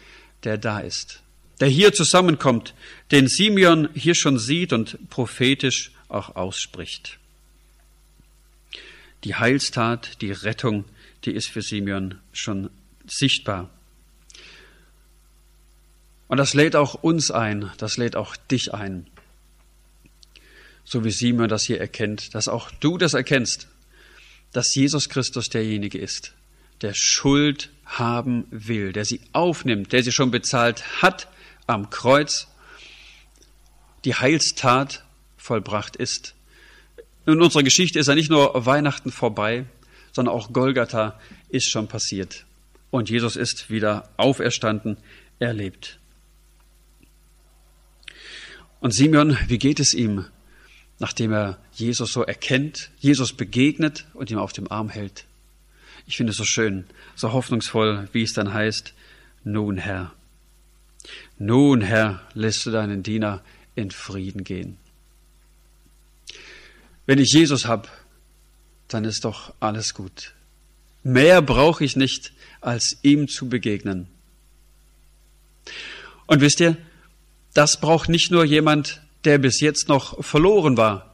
der 0.43 0.57
da 0.57 0.79
ist, 0.79 1.21
der 1.59 1.67
hier 1.67 1.93
zusammenkommt, 1.93 2.73
den 3.12 3.27
Simeon 3.27 3.89
hier 3.93 4.15
schon 4.15 4.39
sieht 4.39 4.73
und 4.73 5.09
prophetisch 5.09 5.91
auch 6.07 6.35
ausspricht. 6.35 7.19
Die 9.23 9.35
Heilstat, 9.35 10.21
die 10.21 10.31
Rettung, 10.31 10.85
die 11.25 11.31
ist 11.31 11.49
für 11.49 11.62
Simeon 11.62 12.19
schon 12.31 12.69
sichtbar. 13.05 13.69
Und 16.29 16.37
das 16.37 16.53
lädt 16.53 16.75
auch 16.75 16.93
uns 16.93 17.31
ein, 17.31 17.71
das 17.77 17.97
lädt 17.97 18.15
auch 18.15 18.35
dich 18.35 18.73
ein. 18.73 19.07
So 20.85 21.03
wie 21.03 21.11
Simeon 21.11 21.49
das 21.49 21.63
hier 21.63 21.81
erkennt, 21.81 22.35
dass 22.35 22.47
auch 22.47 22.69
du 22.71 22.99
das 22.99 23.15
erkennst, 23.15 23.67
dass 24.53 24.73
Jesus 24.73 25.09
Christus 25.09 25.49
derjenige 25.49 25.97
ist, 25.97 26.33
der 26.81 26.93
Schuld 26.93 27.71
haben 27.83 28.45
will, 28.51 28.93
der 28.93 29.05
sie 29.05 29.21
aufnimmt, 29.33 29.91
der 29.91 30.03
sie 30.03 30.11
schon 30.11 30.29
bezahlt 30.29 31.01
hat 31.01 31.27
am 31.65 31.89
Kreuz, 31.89 32.47
die 34.05 34.13
Heilstat 34.13 35.03
vollbracht 35.35 35.95
ist. 35.95 36.35
In 37.25 37.41
unserer 37.41 37.63
Geschichte 37.63 37.97
ist 37.97 38.07
ja 38.07 38.15
nicht 38.15 38.29
nur 38.29 38.65
Weihnachten 38.67 39.11
vorbei, 39.11 39.65
sondern 40.11 40.35
auch 40.35 40.53
Golgatha 40.53 41.19
ist 41.49 41.69
schon 41.69 41.87
passiert. 41.87 42.45
Und 42.91 43.09
Jesus 43.09 43.35
ist 43.35 43.71
wieder 43.71 44.09
auferstanden, 44.17 44.97
er 45.39 45.53
lebt. 45.53 45.98
Und 48.79 48.93
Simeon, 48.93 49.37
wie 49.47 49.57
geht 49.57 49.79
es 49.79 49.93
ihm 49.93 50.25
nachdem 50.99 51.31
er 51.31 51.57
Jesus 51.71 52.11
so 52.11 52.23
erkennt, 52.23 52.91
Jesus 52.99 53.33
begegnet 53.33 54.05
und 54.13 54.29
ihm 54.29 54.37
auf 54.37 54.53
dem 54.53 54.69
Arm 54.69 54.89
hält. 54.89 55.25
Ich 56.05 56.17
finde 56.17 56.31
es 56.31 56.37
so 56.37 56.43
schön, 56.43 56.85
so 57.15 57.31
hoffnungsvoll, 57.31 58.09
wie 58.11 58.23
es 58.23 58.33
dann 58.33 58.53
heißt, 58.53 58.93
nun 59.43 59.77
Herr, 59.77 60.13
nun 61.37 61.81
Herr, 61.81 62.21
lässt 62.33 62.65
du 62.65 62.71
deinen 62.71 63.03
Diener 63.03 63.41
in 63.75 63.91
Frieden 63.91 64.43
gehen. 64.43 64.77
Wenn 67.05 67.19
ich 67.19 67.31
Jesus 67.31 67.65
habe, 67.65 67.87
dann 68.89 69.05
ist 69.05 69.23
doch 69.23 69.53
alles 69.59 69.93
gut. 69.93 70.33
Mehr 71.03 71.41
brauche 71.41 71.83
ich 71.83 71.95
nicht, 71.95 72.33
als 72.59 72.97
ihm 73.03 73.27
zu 73.27 73.47
begegnen. 73.47 74.07
Und 76.27 76.41
wisst 76.41 76.59
ihr, 76.59 76.77
das 77.53 77.79
braucht 77.79 78.09
nicht 78.09 78.31
nur 78.31 78.43
jemand, 78.43 79.01
der 79.25 79.38
bis 79.38 79.59
jetzt 79.59 79.88
noch 79.88 80.23
verloren 80.23 80.77
war, 80.77 81.13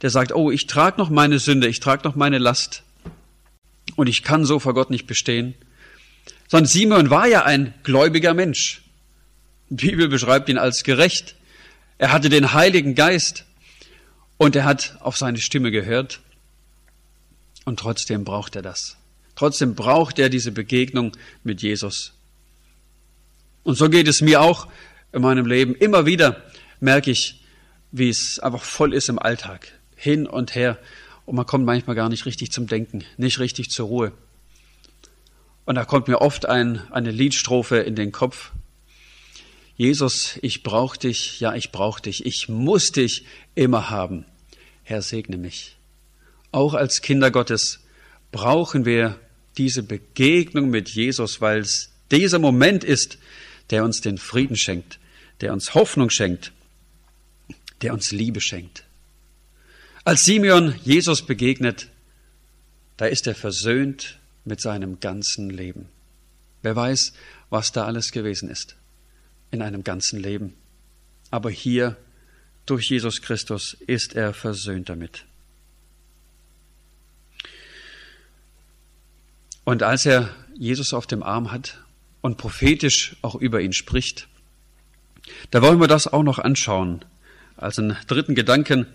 der 0.00 0.10
sagt, 0.10 0.32
oh, 0.32 0.50
ich 0.50 0.66
trage 0.66 0.98
noch 0.98 1.10
meine 1.10 1.38
Sünde, 1.38 1.68
ich 1.68 1.80
trage 1.80 2.04
noch 2.04 2.14
meine 2.14 2.38
Last 2.38 2.82
und 3.96 4.08
ich 4.08 4.22
kann 4.22 4.44
so 4.44 4.58
vor 4.58 4.74
Gott 4.74 4.90
nicht 4.90 5.06
bestehen. 5.06 5.54
Sondern 6.48 6.66
Simon 6.66 7.10
war 7.10 7.26
ja 7.26 7.44
ein 7.44 7.74
gläubiger 7.82 8.34
Mensch. 8.34 8.82
Die 9.68 9.88
Bibel 9.88 10.08
beschreibt 10.08 10.48
ihn 10.48 10.58
als 10.58 10.82
gerecht. 10.82 11.36
Er 11.98 12.12
hatte 12.12 12.28
den 12.28 12.52
Heiligen 12.52 12.94
Geist 12.94 13.44
und 14.36 14.56
er 14.56 14.64
hat 14.64 14.96
auf 15.00 15.16
seine 15.16 15.38
Stimme 15.38 15.70
gehört. 15.70 16.20
Und 17.64 17.78
trotzdem 17.78 18.24
braucht 18.24 18.56
er 18.56 18.62
das. 18.62 18.96
Trotzdem 19.36 19.74
braucht 19.74 20.18
er 20.18 20.28
diese 20.28 20.52
Begegnung 20.52 21.12
mit 21.42 21.62
Jesus. 21.62 22.12
Und 23.62 23.76
so 23.76 23.88
geht 23.88 24.08
es 24.08 24.20
mir 24.20 24.42
auch 24.42 24.66
in 25.12 25.22
meinem 25.22 25.46
Leben. 25.46 25.74
Immer 25.74 26.06
wieder 26.06 26.42
merke 26.80 27.10
ich, 27.10 27.42
wie 27.90 28.08
es 28.08 28.38
einfach 28.40 28.62
voll 28.62 28.94
ist 28.94 29.08
im 29.08 29.18
Alltag. 29.18 29.72
Hin 29.94 30.26
und 30.26 30.54
her. 30.54 30.78
Und 31.26 31.36
man 31.36 31.46
kommt 31.46 31.64
manchmal 31.64 31.94
gar 31.94 32.08
nicht 32.08 32.26
richtig 32.26 32.50
zum 32.50 32.66
Denken, 32.66 33.04
nicht 33.16 33.38
richtig 33.38 33.70
zur 33.70 33.86
Ruhe. 33.86 34.12
Und 35.64 35.76
da 35.76 35.84
kommt 35.84 36.08
mir 36.08 36.20
oft 36.20 36.46
ein, 36.46 36.82
eine 36.90 37.10
Liedstrophe 37.10 37.78
in 37.78 37.94
den 37.94 38.10
Kopf. 38.10 38.50
Jesus, 39.76 40.38
ich 40.42 40.62
brauche 40.62 40.98
dich, 40.98 41.40
ja, 41.40 41.54
ich 41.54 41.70
brauche 41.70 42.02
dich, 42.02 42.26
ich 42.26 42.48
muss 42.48 42.90
dich 42.90 43.24
immer 43.54 43.90
haben. 43.90 44.24
Herr, 44.82 45.02
segne 45.02 45.36
mich. 45.36 45.76
Auch 46.50 46.74
als 46.74 47.00
Kinder 47.00 47.30
Gottes 47.30 47.80
brauchen 48.32 48.84
wir 48.84 49.18
diese 49.56 49.82
Begegnung 49.82 50.70
mit 50.70 50.90
Jesus, 50.90 51.40
weil 51.40 51.60
es 51.60 51.90
dieser 52.10 52.38
Moment 52.38 52.84
ist, 52.84 53.18
der 53.70 53.84
uns 53.84 54.00
den 54.00 54.18
Frieden 54.18 54.56
schenkt, 54.56 54.98
der 55.42 55.52
uns 55.52 55.74
Hoffnung 55.74 56.08
schenkt, 56.08 56.52
der 57.82 57.92
uns 57.92 58.12
Liebe 58.12 58.40
schenkt. 58.40 58.84
Als 60.04 60.24
Simeon 60.24 60.74
Jesus 60.82 61.26
begegnet, 61.26 61.88
da 62.96 63.06
ist 63.06 63.26
er 63.26 63.34
versöhnt 63.34 64.18
mit 64.44 64.60
seinem 64.60 65.00
ganzen 65.00 65.50
Leben. 65.50 65.88
Wer 66.62 66.76
weiß, 66.76 67.12
was 67.50 67.72
da 67.72 67.84
alles 67.84 68.12
gewesen 68.12 68.48
ist 68.48 68.76
in 69.50 69.62
einem 69.62 69.84
ganzen 69.84 70.18
Leben. 70.20 70.54
Aber 71.30 71.50
hier, 71.50 71.96
durch 72.64 72.88
Jesus 72.88 73.20
Christus, 73.20 73.76
ist 73.86 74.14
er 74.14 74.32
versöhnt 74.34 74.88
damit. 74.88 75.26
Und 79.64 79.82
als 79.82 80.06
er 80.06 80.34
Jesus 80.54 80.92
auf 80.92 81.06
dem 81.06 81.22
Arm 81.22 81.52
hat 81.52 81.78
und 82.20 82.38
prophetisch 82.38 83.16
auch 83.22 83.34
über 83.34 83.60
ihn 83.60 83.72
spricht, 83.72 84.28
da 85.50 85.62
wollen 85.62 85.80
wir 85.80 85.88
das 85.88 86.06
auch 86.06 86.22
noch 86.22 86.38
anschauen, 86.38 87.04
als 87.56 87.78
einen 87.78 87.96
dritten 88.06 88.34
Gedanken. 88.34 88.86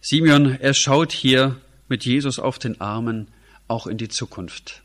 Simeon, 0.00 0.58
er 0.60 0.74
schaut 0.74 1.12
hier 1.12 1.60
mit 1.88 2.04
Jesus 2.04 2.38
auf 2.38 2.58
den 2.58 2.80
Armen 2.80 3.28
auch 3.68 3.86
in 3.86 3.98
die 3.98 4.08
Zukunft. 4.08 4.82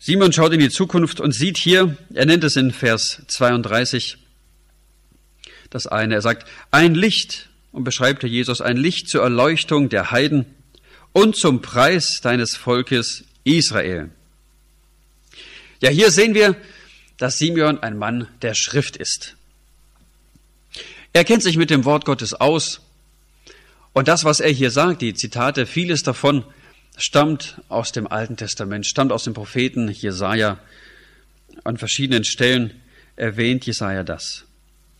Simon 0.00 0.32
schaut 0.32 0.52
in 0.52 0.60
die 0.60 0.70
Zukunft 0.70 1.20
und 1.20 1.32
sieht 1.32 1.58
hier, 1.58 1.96
er 2.14 2.26
nennt 2.26 2.44
es 2.44 2.54
in 2.54 2.70
Vers 2.70 3.22
32, 3.26 4.16
das 5.70 5.88
eine, 5.88 6.14
er 6.14 6.22
sagt, 6.22 6.48
ein 6.70 6.94
Licht, 6.94 7.48
und 7.72 7.84
beschreibt 7.84 8.22
er 8.22 8.28
Jesus, 8.28 8.60
ein 8.60 8.76
Licht 8.76 9.08
zur 9.08 9.22
Erleuchtung 9.22 9.88
der 9.88 10.10
Heiden 10.10 10.46
und 11.12 11.36
zum 11.36 11.62
Preis 11.62 12.20
deines 12.22 12.56
Volkes 12.56 13.24
Israel. 13.44 14.10
Ja, 15.80 15.90
hier 15.90 16.10
sehen 16.10 16.34
wir, 16.34 16.56
dass 17.18 17.38
Simeon 17.38 17.80
ein 17.80 17.98
Mann 17.98 18.28
der 18.42 18.54
Schrift 18.54 18.96
ist. 18.96 19.36
Er 21.12 21.24
kennt 21.24 21.42
sich 21.42 21.56
mit 21.56 21.70
dem 21.70 21.84
Wort 21.84 22.04
Gottes 22.04 22.34
aus 22.34 22.80
und 23.92 24.08
das, 24.08 24.24
was 24.24 24.40
er 24.40 24.50
hier 24.50 24.70
sagt, 24.70 25.02
die 25.02 25.14
Zitate, 25.14 25.66
vieles 25.66 26.02
davon 26.02 26.44
stammt 26.96 27.60
aus 27.68 27.92
dem 27.92 28.06
Alten 28.06 28.36
Testament, 28.36 28.86
stammt 28.86 29.12
aus 29.12 29.24
dem 29.24 29.34
Propheten 29.34 29.88
Jesaja. 29.88 30.60
An 31.64 31.76
verschiedenen 31.76 32.24
Stellen 32.24 32.80
erwähnt 33.16 33.66
Jesaja 33.66 34.04
das. 34.04 34.44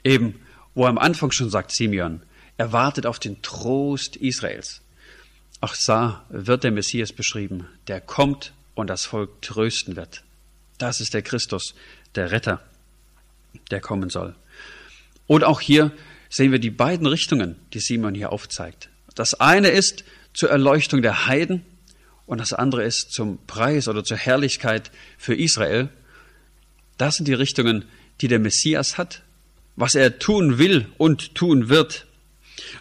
Eben, 0.02 0.40
wo 0.74 0.84
er 0.84 0.88
am 0.88 0.98
Anfang 0.98 1.30
schon 1.30 1.50
sagt, 1.50 1.72
Simeon, 1.72 2.22
er 2.56 2.72
wartet 2.72 3.06
auf 3.06 3.18
den 3.18 3.40
Trost 3.42 4.16
Israels. 4.16 4.80
Auch 5.60 5.76
da 5.86 6.24
wird 6.28 6.64
der 6.64 6.72
Messias 6.72 7.12
beschrieben, 7.12 7.68
der 7.86 8.00
kommt 8.00 8.52
und 8.74 8.88
das 8.88 9.04
Volk 9.04 9.42
trösten 9.42 9.96
wird. 9.96 10.22
Das 10.78 11.00
ist 11.00 11.14
der 11.14 11.22
Christus, 11.22 11.74
der 12.18 12.32
Retter, 12.32 12.60
der 13.70 13.80
kommen 13.80 14.10
soll. 14.10 14.34
Und 15.26 15.44
auch 15.44 15.60
hier 15.60 15.92
sehen 16.28 16.52
wir 16.52 16.58
die 16.58 16.70
beiden 16.70 17.06
Richtungen, 17.06 17.56
die 17.72 17.80
Simon 17.80 18.14
hier 18.14 18.32
aufzeigt. 18.32 18.90
Das 19.14 19.34
eine 19.34 19.68
ist 19.68 20.04
zur 20.34 20.50
Erleuchtung 20.50 21.00
der 21.00 21.26
Heiden 21.26 21.64
und 22.26 22.38
das 22.38 22.52
andere 22.52 22.84
ist 22.84 23.12
zum 23.12 23.38
Preis 23.46 23.88
oder 23.88 24.04
zur 24.04 24.16
Herrlichkeit 24.16 24.90
für 25.16 25.34
Israel. 25.34 25.88
Das 26.98 27.16
sind 27.16 27.28
die 27.28 27.34
Richtungen, 27.34 27.84
die 28.20 28.28
der 28.28 28.40
Messias 28.40 28.98
hat, 28.98 29.22
was 29.76 29.94
er 29.94 30.18
tun 30.18 30.58
will 30.58 30.86
und 30.98 31.34
tun 31.34 31.68
wird. 31.68 32.06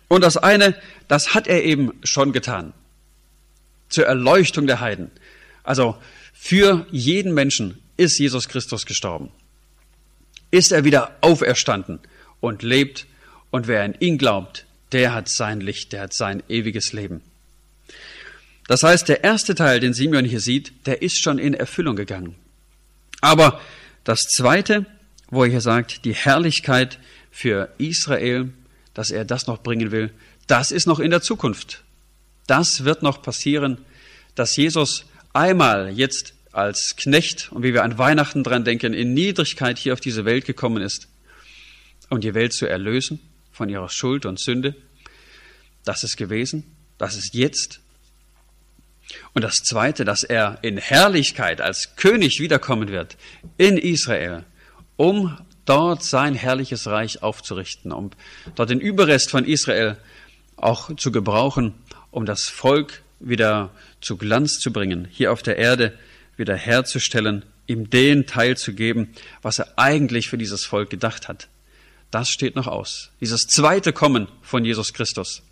Und 0.08 0.24
das 0.24 0.36
eine, 0.36 0.76
das 1.08 1.34
hat 1.34 1.48
er 1.48 1.64
eben 1.64 1.94
schon 2.04 2.34
getan. 2.34 2.74
Zur 3.90 4.06
Erleuchtung 4.06 4.68
der 4.68 4.80
Heiden. 4.80 5.12
Also 5.64 5.96
für 6.34 6.88
jeden 6.92 7.34
Menschen 7.34 7.80
ist 7.98 8.20
Jesus 8.20 8.48
Christus 8.48 8.86
gestorben. 8.86 9.32
Ist 10.52 10.72
er 10.72 10.84
wieder 10.84 11.18
auferstanden 11.22 12.00
und 12.40 12.64
lebt. 12.64 13.08
Und 13.50 13.68
wer 13.68 13.84
an 13.84 13.96
ihn 14.00 14.18
glaubt, 14.18 14.66
der 14.92 15.14
hat 15.14 15.30
sein 15.30 15.60
Licht, 15.60 15.94
der 15.94 16.02
hat 16.02 16.14
sein 16.14 16.44
ewiges 16.48 16.94
Leben. 16.94 17.22
Das 18.68 18.84
heißt, 18.84 19.08
der 19.08 19.24
erste 19.24 19.56
Teil, 19.56 19.80
den 19.80 19.94
Simeon 19.94 20.26
hier 20.26 20.42
sieht, 20.42 20.86
der 20.86 21.02
ist 21.02 21.22
schon 21.22 21.40
in 21.40 21.54
Erfüllung 21.54 21.96
gegangen. 21.96 22.36
Aber 23.22 23.62
das 24.04 24.20
zweite, 24.20 24.86
wo 25.30 25.44
er 25.44 25.50
hier 25.50 25.62
sagt, 25.62 26.06
die 26.06 26.14
Herrlichkeit 26.14 27.00
für 27.32 27.74
Israel, 27.78 28.52
dass 28.94 29.12
er 29.12 29.26
das 29.26 29.48
noch 29.48 29.64
bringen 29.64 29.92
will, 29.92 30.12
das 30.48 30.72
ist 30.72 30.88
noch 30.88 31.00
in 31.00 31.12
der 31.12 31.22
Zukunft. 31.22 31.84
Das 32.46 32.84
wird 32.84 33.04
noch 33.04 33.22
passieren, 33.22 33.80
dass 34.36 34.56
Jesus 34.56 35.06
einmal 35.34 35.92
jetzt 35.92 36.34
als 36.58 36.96
Knecht 36.98 37.52
und 37.52 37.62
wie 37.62 37.76
wir 37.76 37.84
an 37.84 38.00
Weihnachten 38.00 38.44
dran 38.44 38.66
denken, 38.66 38.94
in 38.94 39.14
Niedrigkeit 39.14 39.78
hier 39.78 39.94
auf 39.94 40.00
diese 40.00 40.26
Welt 40.26 40.46
gekommen 40.46 40.82
ist, 40.82 41.08
um 42.10 42.20
die 42.20 42.34
Welt 42.34 42.52
zu 42.52 42.66
erlösen 42.66 43.20
von 43.52 43.70
ihrer 43.70 43.90
Schuld 43.90 44.26
und 44.26 44.40
Sünde. 44.40 44.76
Das 45.86 46.04
ist 46.04 46.18
gewesen, 46.18 46.64
das 46.98 47.16
ist 47.16 47.36
jetzt. 47.36 47.80
Und 49.34 49.44
das 49.44 49.58
Zweite, 49.58 50.04
dass 50.04 50.24
er 50.24 50.58
in 50.64 50.78
Herrlichkeit 50.78 51.62
als 51.62 51.96
König 51.96 52.40
wiederkommen 52.40 52.90
wird 52.90 53.18
in 53.58 53.78
Israel, 53.78 54.44
um 54.96 55.38
dort 55.66 56.04
sein 56.04 56.34
herrliches 56.34 56.88
Reich 56.88 57.22
aufzurichten, 57.22 57.92
um 57.92 58.10
dort 58.56 58.72
den 58.72 58.80
Überrest 58.80 59.30
von 59.30 59.46
Israel 59.46 59.96
auch 60.56 60.96
zu 60.96 61.12
gebrauchen, 61.12 61.76
um 62.10 62.26
das 62.26 62.46
Volk 62.46 63.04
wieder 63.20 63.70
zu 64.02 64.18
Glanz 64.18 64.58
zu 64.58 64.74
bringen, 64.74 65.08
hier 65.12 65.32
auf 65.32 65.44
der 65.44 65.58
Erde 65.58 65.98
wieder 66.38 66.56
herzustellen, 66.56 67.46
ihm 67.66 67.90
den 67.90 68.26
Teil 68.26 68.58
zu 68.58 68.74
geben, 68.74 69.14
was 69.42 69.60
er 69.60 69.78
eigentlich 69.78 70.30
für 70.30 70.38
dieses 70.38 70.66
Volk 70.66 70.90
gedacht 70.90 71.28
hat. 71.28 71.48
Das 72.12 72.30
steht 72.30 72.56
noch 72.56 72.68
aus. 72.68 73.12
Dieses 73.20 73.42
zweite 73.42 73.92
Kommen 73.92 74.28
von 74.42 74.64
Jesus 74.64 74.94
Christus, 74.94 75.44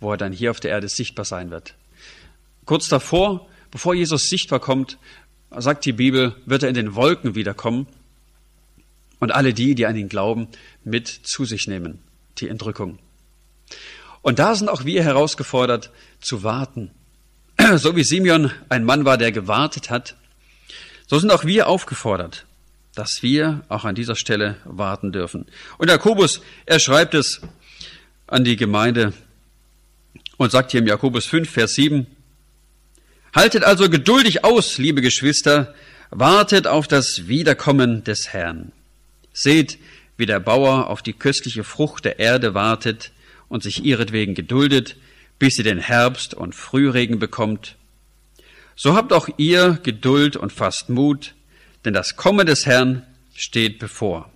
wo 0.00 0.12
er 0.12 0.18
dann 0.18 0.32
hier 0.32 0.50
auf 0.50 0.60
der 0.60 0.72
Erde 0.72 0.88
sichtbar 0.88 1.24
sein 1.24 1.50
wird. 1.50 1.74
Kurz 2.64 2.88
davor, 2.88 3.48
bevor 3.70 3.94
Jesus 3.94 4.28
sichtbar 4.28 4.60
kommt, 4.60 4.98
sagt 5.50 5.84
die 5.84 5.92
Bibel, 5.92 6.36
wird 6.46 6.62
er 6.62 6.68
in 6.68 6.74
den 6.74 6.94
Wolken 6.94 7.34
wiederkommen 7.34 7.86
und 9.18 9.32
alle 9.32 9.54
die, 9.54 9.74
die 9.74 9.86
an 9.86 9.96
ihn 9.96 10.08
glauben, 10.08 10.48
mit 10.84 11.08
zu 11.08 11.44
sich 11.44 11.66
nehmen, 11.66 12.00
die 12.38 12.48
Entrückung. 12.48 12.98
Und 14.20 14.38
da 14.38 14.54
sind 14.54 14.68
auch 14.68 14.84
wir 14.84 15.02
herausgefordert, 15.02 15.90
zu 16.20 16.42
warten. 16.42 16.90
So 17.76 17.96
wie 17.96 18.04
Simeon 18.04 18.50
ein 18.68 18.84
Mann 18.84 19.04
war, 19.04 19.18
der 19.18 19.32
gewartet 19.32 19.90
hat, 19.90 20.16
so 21.06 21.18
sind 21.18 21.30
auch 21.30 21.44
wir 21.44 21.68
aufgefordert, 21.68 22.46
dass 22.94 23.22
wir 23.22 23.64
auch 23.68 23.84
an 23.84 23.94
dieser 23.94 24.16
Stelle 24.16 24.56
warten 24.64 25.12
dürfen. 25.12 25.46
Und 25.78 25.88
Jakobus, 25.88 26.40
er 26.66 26.78
schreibt 26.78 27.14
es 27.14 27.40
an 28.26 28.44
die 28.44 28.56
Gemeinde 28.56 29.12
und 30.38 30.50
sagt 30.50 30.70
hier 30.70 30.80
im 30.80 30.86
Jakobus 30.86 31.26
5, 31.26 31.50
Vers 31.50 31.74
7, 31.74 32.06
Haltet 33.34 33.64
also 33.64 33.88
geduldig 33.88 34.44
aus, 34.44 34.76
liebe 34.78 35.00
Geschwister, 35.00 35.74
wartet 36.10 36.66
auf 36.66 36.86
das 36.86 37.28
Wiederkommen 37.28 38.04
des 38.04 38.32
Herrn. 38.32 38.72
Seht, 39.32 39.78
wie 40.18 40.26
der 40.26 40.40
Bauer 40.40 40.88
auf 40.88 41.00
die 41.00 41.14
köstliche 41.14 41.64
Frucht 41.64 42.04
der 42.04 42.18
Erde 42.18 42.52
wartet 42.52 43.12
und 43.48 43.62
sich 43.62 43.84
ihretwegen 43.84 44.34
geduldet, 44.34 44.96
bis 45.42 45.56
sie 45.56 45.64
den 45.64 45.80
Herbst 45.80 46.34
und 46.34 46.54
Frühregen 46.54 47.18
bekommt. 47.18 47.74
So 48.76 48.94
habt 48.94 49.12
auch 49.12 49.28
ihr 49.38 49.80
Geduld 49.82 50.36
und 50.36 50.52
fasst 50.52 50.88
Mut, 50.88 51.34
denn 51.84 51.92
das 51.92 52.14
Kommen 52.14 52.46
des 52.46 52.64
Herrn 52.64 53.04
steht 53.34 53.80
bevor. 53.80 54.30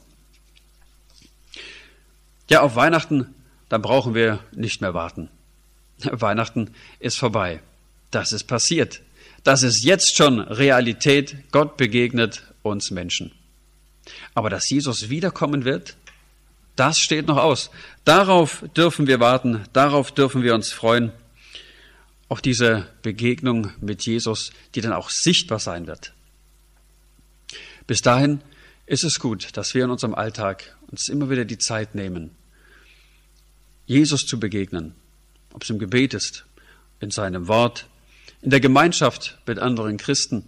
Ja, 2.51 2.63
auf 2.63 2.75
Weihnachten, 2.75 3.37
da 3.69 3.79
brauchen 3.79 4.17
wir 4.17 4.41
nicht 4.51 4.81
mehr 4.81 4.95
warten. 4.95 5.29
Weihnachten 6.11 6.75
ist 6.99 7.19
vorbei. 7.19 7.61
Das 8.11 8.33
ist 8.33 8.49
passiert. 8.49 9.01
Das 9.45 9.63
ist 9.63 9.85
jetzt 9.85 10.17
schon 10.17 10.41
Realität. 10.41 11.37
Gott 11.53 11.77
begegnet 11.77 12.43
uns 12.63 12.91
Menschen. 12.91 13.31
Aber 14.35 14.51
dass 14.51 14.69
Jesus 14.69 15.09
wiederkommen 15.09 15.65
wird, 15.65 15.97
das 16.77 16.99
steht 16.99 17.27
noch 17.27 17.39
aus. 17.39 17.71
Darauf 18.05 18.65
dürfen 18.77 19.07
wir 19.07 19.19
warten, 19.19 19.65
darauf 19.73 20.13
dürfen 20.13 20.43
wir 20.43 20.55
uns 20.55 20.73
freuen. 20.73 21.13
Auf 22.29 22.43
diese 22.43 22.89
Begegnung 23.03 23.73
mit 23.81 24.05
Jesus, 24.05 24.51
die 24.75 24.81
dann 24.81 24.93
auch 24.93 25.11
sichtbar 25.11 25.59
sein 25.59 25.87
wird. 25.87 26.13
Bis 27.87 28.01
dahin 28.03 28.43
ist 28.85 29.05
es 29.05 29.19
gut, 29.19 29.57
dass 29.57 29.75
wir 29.75 29.85
in 29.85 29.91
unserem 29.91 30.15
Alltag 30.15 30.77
uns 30.91 31.09
immer 31.09 31.31
wieder 31.31 31.45
die 31.45 31.59
Zeit 31.59 31.95
nehmen, 31.95 32.31
Jesus 33.87 34.27
zu 34.27 34.41
begegnen, 34.41 34.95
ob 35.53 35.63
es 35.63 35.71
im 35.71 35.79
Gebet 35.79 36.15
ist, 36.15 36.45
in 37.01 37.11
seinem 37.11 37.47
Wort, 37.47 37.87
in 38.43 38.51
der 38.51 38.61
Gemeinschaft 38.61 39.39
mit 39.47 39.59
anderen 39.59 39.97
Christen, 39.97 40.45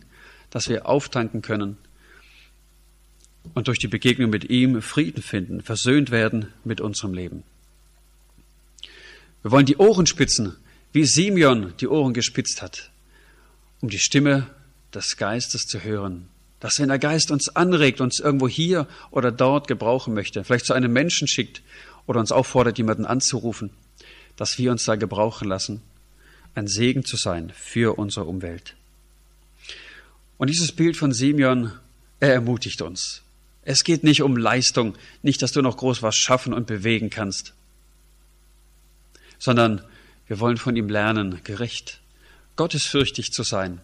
dass 0.50 0.68
wir 0.68 0.86
auftanken 0.86 1.42
können 1.42 1.78
und 3.54 3.68
durch 3.68 3.78
die 3.78 3.88
Begegnung 3.88 4.30
mit 4.30 4.50
ihm 4.50 4.82
Frieden 4.82 5.22
finden, 5.22 5.62
versöhnt 5.62 6.10
werden 6.10 6.52
mit 6.64 6.80
unserem 6.80 7.14
Leben. 7.14 7.42
Wir 9.42 9.50
wollen 9.50 9.66
die 9.66 9.76
Ohren 9.76 10.06
spitzen, 10.06 10.56
wie 10.92 11.04
Simeon 11.04 11.72
die 11.80 11.88
Ohren 11.88 12.14
gespitzt 12.14 12.62
hat, 12.62 12.90
um 13.80 13.88
die 13.88 13.98
Stimme 13.98 14.48
des 14.94 15.16
Geistes 15.16 15.62
zu 15.62 15.82
hören. 15.82 16.28
Dass 16.60 16.80
wenn 16.80 16.88
der 16.88 16.98
Geist 16.98 17.30
uns 17.30 17.48
anregt, 17.54 18.00
uns 18.00 18.18
irgendwo 18.18 18.48
hier 18.48 18.88
oder 19.10 19.30
dort 19.30 19.68
gebrauchen 19.68 20.12
möchte, 20.12 20.42
vielleicht 20.42 20.66
zu 20.66 20.72
einem 20.72 20.92
Menschen 20.92 21.28
schickt 21.28 21.62
oder 22.06 22.18
uns 22.18 22.32
auffordert, 22.32 22.78
jemanden 22.78 23.06
anzurufen, 23.06 23.70
dass 24.36 24.58
wir 24.58 24.72
uns 24.72 24.84
da 24.84 24.96
gebrauchen 24.96 25.46
lassen, 25.46 25.82
ein 26.54 26.66
Segen 26.66 27.04
zu 27.04 27.16
sein 27.16 27.52
für 27.54 27.98
unsere 27.98 28.26
Umwelt. 28.26 28.74
Und 30.36 30.50
dieses 30.50 30.72
Bild 30.72 30.96
von 30.96 31.12
Simeon, 31.12 31.72
er 32.20 32.32
ermutigt 32.32 32.82
uns. 32.82 33.22
Es 33.68 33.84
geht 33.84 34.02
nicht 34.02 34.22
um 34.22 34.38
Leistung, 34.38 34.96
nicht, 35.20 35.42
dass 35.42 35.52
du 35.52 35.60
noch 35.60 35.76
groß 35.76 36.02
was 36.02 36.16
schaffen 36.16 36.54
und 36.54 36.66
bewegen 36.66 37.10
kannst, 37.10 37.52
sondern 39.38 39.84
wir 40.26 40.40
wollen 40.40 40.56
von 40.56 40.74
ihm 40.74 40.88
lernen, 40.88 41.42
gerecht, 41.44 42.00
gottesfürchtig 42.56 43.30
zu 43.30 43.42
sein 43.42 43.82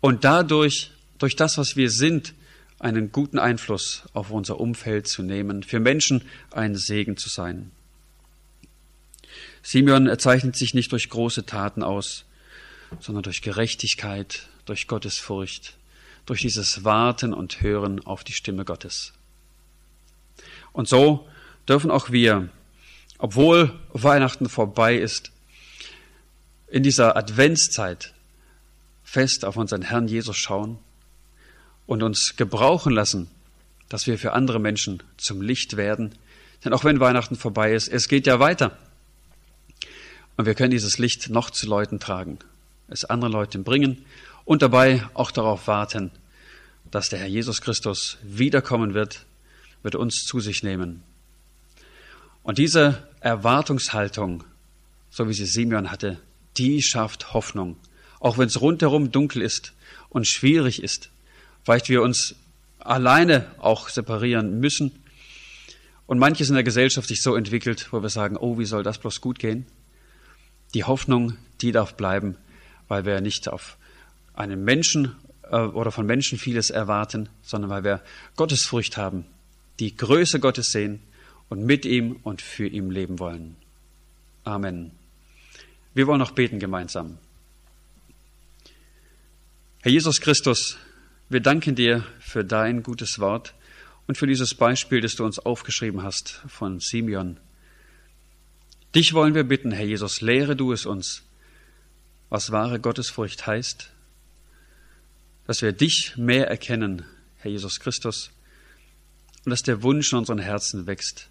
und 0.00 0.24
dadurch, 0.24 0.92
durch 1.18 1.36
das, 1.36 1.58
was 1.58 1.76
wir 1.76 1.90
sind, 1.90 2.32
einen 2.78 3.12
guten 3.12 3.38
Einfluss 3.38 4.04
auf 4.14 4.30
unser 4.30 4.58
Umfeld 4.58 5.06
zu 5.06 5.22
nehmen, 5.22 5.64
für 5.64 5.80
Menschen 5.80 6.22
ein 6.50 6.74
Segen 6.74 7.18
zu 7.18 7.28
sein. 7.28 7.72
Simeon 9.62 10.18
zeichnet 10.18 10.56
sich 10.56 10.72
nicht 10.72 10.92
durch 10.92 11.10
große 11.10 11.44
Taten 11.44 11.82
aus, 11.82 12.24
sondern 13.00 13.24
durch 13.24 13.42
Gerechtigkeit, 13.42 14.48
durch 14.64 14.86
Gottesfurcht, 14.86 15.76
durch 16.30 16.42
dieses 16.42 16.84
Warten 16.84 17.34
und 17.34 17.60
Hören 17.60 18.06
auf 18.06 18.22
die 18.22 18.32
Stimme 18.32 18.64
Gottes. 18.64 19.14
Und 20.72 20.88
so 20.88 21.26
dürfen 21.68 21.90
auch 21.90 22.10
wir, 22.12 22.50
obwohl 23.18 23.76
Weihnachten 23.92 24.48
vorbei 24.48 24.94
ist, 24.96 25.32
in 26.68 26.84
dieser 26.84 27.16
Adventszeit 27.16 28.14
fest 29.02 29.44
auf 29.44 29.56
unseren 29.56 29.82
Herrn 29.82 30.06
Jesus 30.06 30.36
schauen 30.36 30.78
und 31.88 32.04
uns 32.04 32.36
gebrauchen 32.36 32.92
lassen, 32.92 33.28
dass 33.88 34.06
wir 34.06 34.16
für 34.16 34.32
andere 34.32 34.60
Menschen 34.60 35.02
zum 35.16 35.42
Licht 35.42 35.76
werden. 35.76 36.14
Denn 36.64 36.72
auch 36.72 36.84
wenn 36.84 37.00
Weihnachten 37.00 37.34
vorbei 37.34 37.74
ist, 37.74 37.88
es 37.88 38.06
geht 38.06 38.28
ja 38.28 38.38
weiter. 38.38 38.78
Und 40.36 40.46
wir 40.46 40.54
können 40.54 40.70
dieses 40.70 40.96
Licht 40.98 41.28
noch 41.28 41.50
zu 41.50 41.66
Leuten 41.66 41.98
tragen, 41.98 42.38
es 42.86 43.04
anderen 43.04 43.32
Leuten 43.32 43.64
bringen 43.64 44.04
und 44.44 44.62
dabei 44.62 45.04
auch 45.14 45.32
darauf 45.32 45.66
warten, 45.66 46.12
dass 46.90 47.08
der 47.08 47.20
Herr 47.20 47.26
Jesus 47.26 47.60
Christus 47.60 48.18
wiederkommen 48.22 48.94
wird, 48.94 49.26
wird 49.82 49.94
uns 49.94 50.24
zu 50.26 50.40
sich 50.40 50.62
nehmen. 50.62 51.02
Und 52.42 52.58
diese 52.58 53.06
Erwartungshaltung, 53.20 54.44
so 55.10 55.28
wie 55.28 55.34
sie 55.34 55.46
Simeon 55.46 55.90
hatte, 55.90 56.20
die 56.56 56.82
schafft 56.82 57.32
Hoffnung. 57.32 57.76
Auch 58.18 58.38
wenn 58.38 58.48
es 58.48 58.60
rundherum 58.60 59.12
dunkel 59.12 59.42
ist 59.42 59.72
und 60.08 60.26
schwierig 60.26 60.82
ist, 60.82 61.10
vielleicht 61.64 61.88
wir 61.88 62.02
uns 62.02 62.34
alleine 62.78 63.46
auch 63.58 63.88
separieren 63.88 64.60
müssen 64.60 64.92
und 66.06 66.18
manches 66.18 66.48
in 66.48 66.54
der 66.54 66.64
Gesellschaft 66.64 67.08
sich 67.08 67.22
so 67.22 67.36
entwickelt, 67.36 67.92
wo 67.92 68.02
wir 68.02 68.08
sagen, 68.08 68.36
oh, 68.36 68.58
wie 68.58 68.64
soll 68.64 68.82
das 68.82 68.98
bloß 68.98 69.20
gut 69.20 69.38
gehen? 69.38 69.66
Die 70.74 70.84
Hoffnung, 70.84 71.36
die 71.60 71.72
darf 71.72 71.94
bleiben, 71.94 72.36
weil 72.88 73.04
wir 73.04 73.20
nicht 73.20 73.48
auf 73.48 73.76
einen 74.34 74.64
Menschen 74.64 75.16
äh, 75.50 75.56
oder 75.56 75.90
von 75.90 76.06
Menschen 76.06 76.38
vieles 76.38 76.70
erwarten, 76.70 77.28
sondern 77.42 77.70
weil 77.70 77.84
wir 77.84 78.02
Gottesfurcht 78.36 78.96
haben, 78.96 79.26
die 79.78 79.96
Größe 79.96 80.40
Gottes 80.40 80.70
sehen 80.70 81.00
und 81.48 81.64
mit 81.64 81.84
ihm 81.84 82.16
und 82.22 82.42
für 82.42 82.66
ihm 82.66 82.90
leben 82.90 83.18
wollen. 83.18 83.56
Amen. 84.44 84.92
Wir 85.94 86.06
wollen 86.06 86.18
noch 86.18 86.30
beten 86.32 86.58
gemeinsam. 86.58 87.18
Herr 89.82 89.92
Jesus 89.92 90.20
Christus, 90.20 90.78
wir 91.28 91.40
danken 91.40 91.74
dir 91.74 92.04
für 92.20 92.44
dein 92.44 92.82
gutes 92.82 93.18
Wort 93.18 93.54
und 94.06 94.18
für 94.18 94.26
dieses 94.26 94.54
Beispiel, 94.54 95.00
das 95.00 95.14
du 95.14 95.24
uns 95.24 95.38
aufgeschrieben 95.38 96.02
hast 96.02 96.42
von 96.48 96.80
Simeon. 96.80 97.38
Dich 98.94 99.14
wollen 99.14 99.34
wir 99.34 99.44
bitten, 99.44 99.70
Herr 99.70 99.86
Jesus, 99.86 100.20
lehre 100.20 100.56
du 100.56 100.72
es 100.72 100.84
uns, 100.84 101.22
was 102.28 102.50
wahre 102.50 102.80
Gottesfurcht 102.80 103.46
heißt, 103.46 103.90
dass 105.46 105.62
wir 105.62 105.72
dich 105.72 106.16
mehr 106.16 106.48
erkennen, 106.48 107.04
Herr 107.36 107.50
Jesus 107.50 107.80
Christus, 107.80 108.30
und 109.44 109.50
dass 109.50 109.62
der 109.62 109.82
Wunsch 109.82 110.12
in 110.12 110.18
unseren 110.18 110.38
Herzen 110.38 110.86
wächst, 110.86 111.28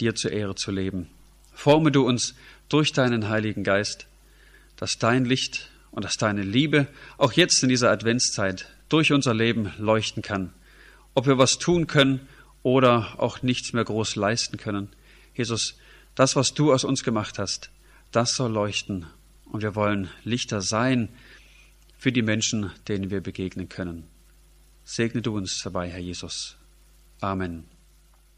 dir 0.00 0.14
zur 0.14 0.32
Ehre 0.32 0.54
zu 0.54 0.70
leben. 0.70 1.08
Forme 1.52 1.92
du 1.92 2.06
uns 2.06 2.34
durch 2.68 2.92
deinen 2.92 3.28
Heiligen 3.28 3.64
Geist, 3.64 4.06
dass 4.76 4.98
dein 4.98 5.24
Licht 5.24 5.70
und 5.90 6.04
dass 6.04 6.16
deine 6.16 6.42
Liebe 6.42 6.86
auch 7.18 7.32
jetzt 7.32 7.62
in 7.62 7.68
dieser 7.68 7.90
Adventszeit 7.90 8.68
durch 8.88 9.12
unser 9.12 9.34
Leben 9.34 9.72
leuchten 9.78 10.22
kann. 10.22 10.52
Ob 11.14 11.26
wir 11.26 11.38
was 11.38 11.58
tun 11.58 11.86
können 11.86 12.26
oder 12.62 13.14
auch 13.18 13.42
nichts 13.42 13.72
mehr 13.72 13.84
groß 13.84 14.16
leisten 14.16 14.56
können. 14.56 14.88
Jesus, 15.34 15.76
das, 16.14 16.36
was 16.36 16.54
du 16.54 16.72
aus 16.72 16.84
uns 16.84 17.02
gemacht 17.02 17.38
hast, 17.38 17.70
das 18.12 18.34
soll 18.34 18.52
leuchten. 18.52 19.06
Und 19.44 19.62
wir 19.62 19.74
wollen 19.74 20.10
Lichter 20.24 20.60
sein 20.60 21.08
für 22.00 22.12
die 22.12 22.22
Menschen, 22.22 22.70
denen 22.88 23.10
wir 23.10 23.20
begegnen 23.20 23.68
können. 23.68 24.04
Segne 24.84 25.20
du 25.20 25.36
uns 25.36 25.60
dabei, 25.62 25.90
Herr 25.90 26.00
Jesus. 26.00 26.56
Amen. 27.20 27.79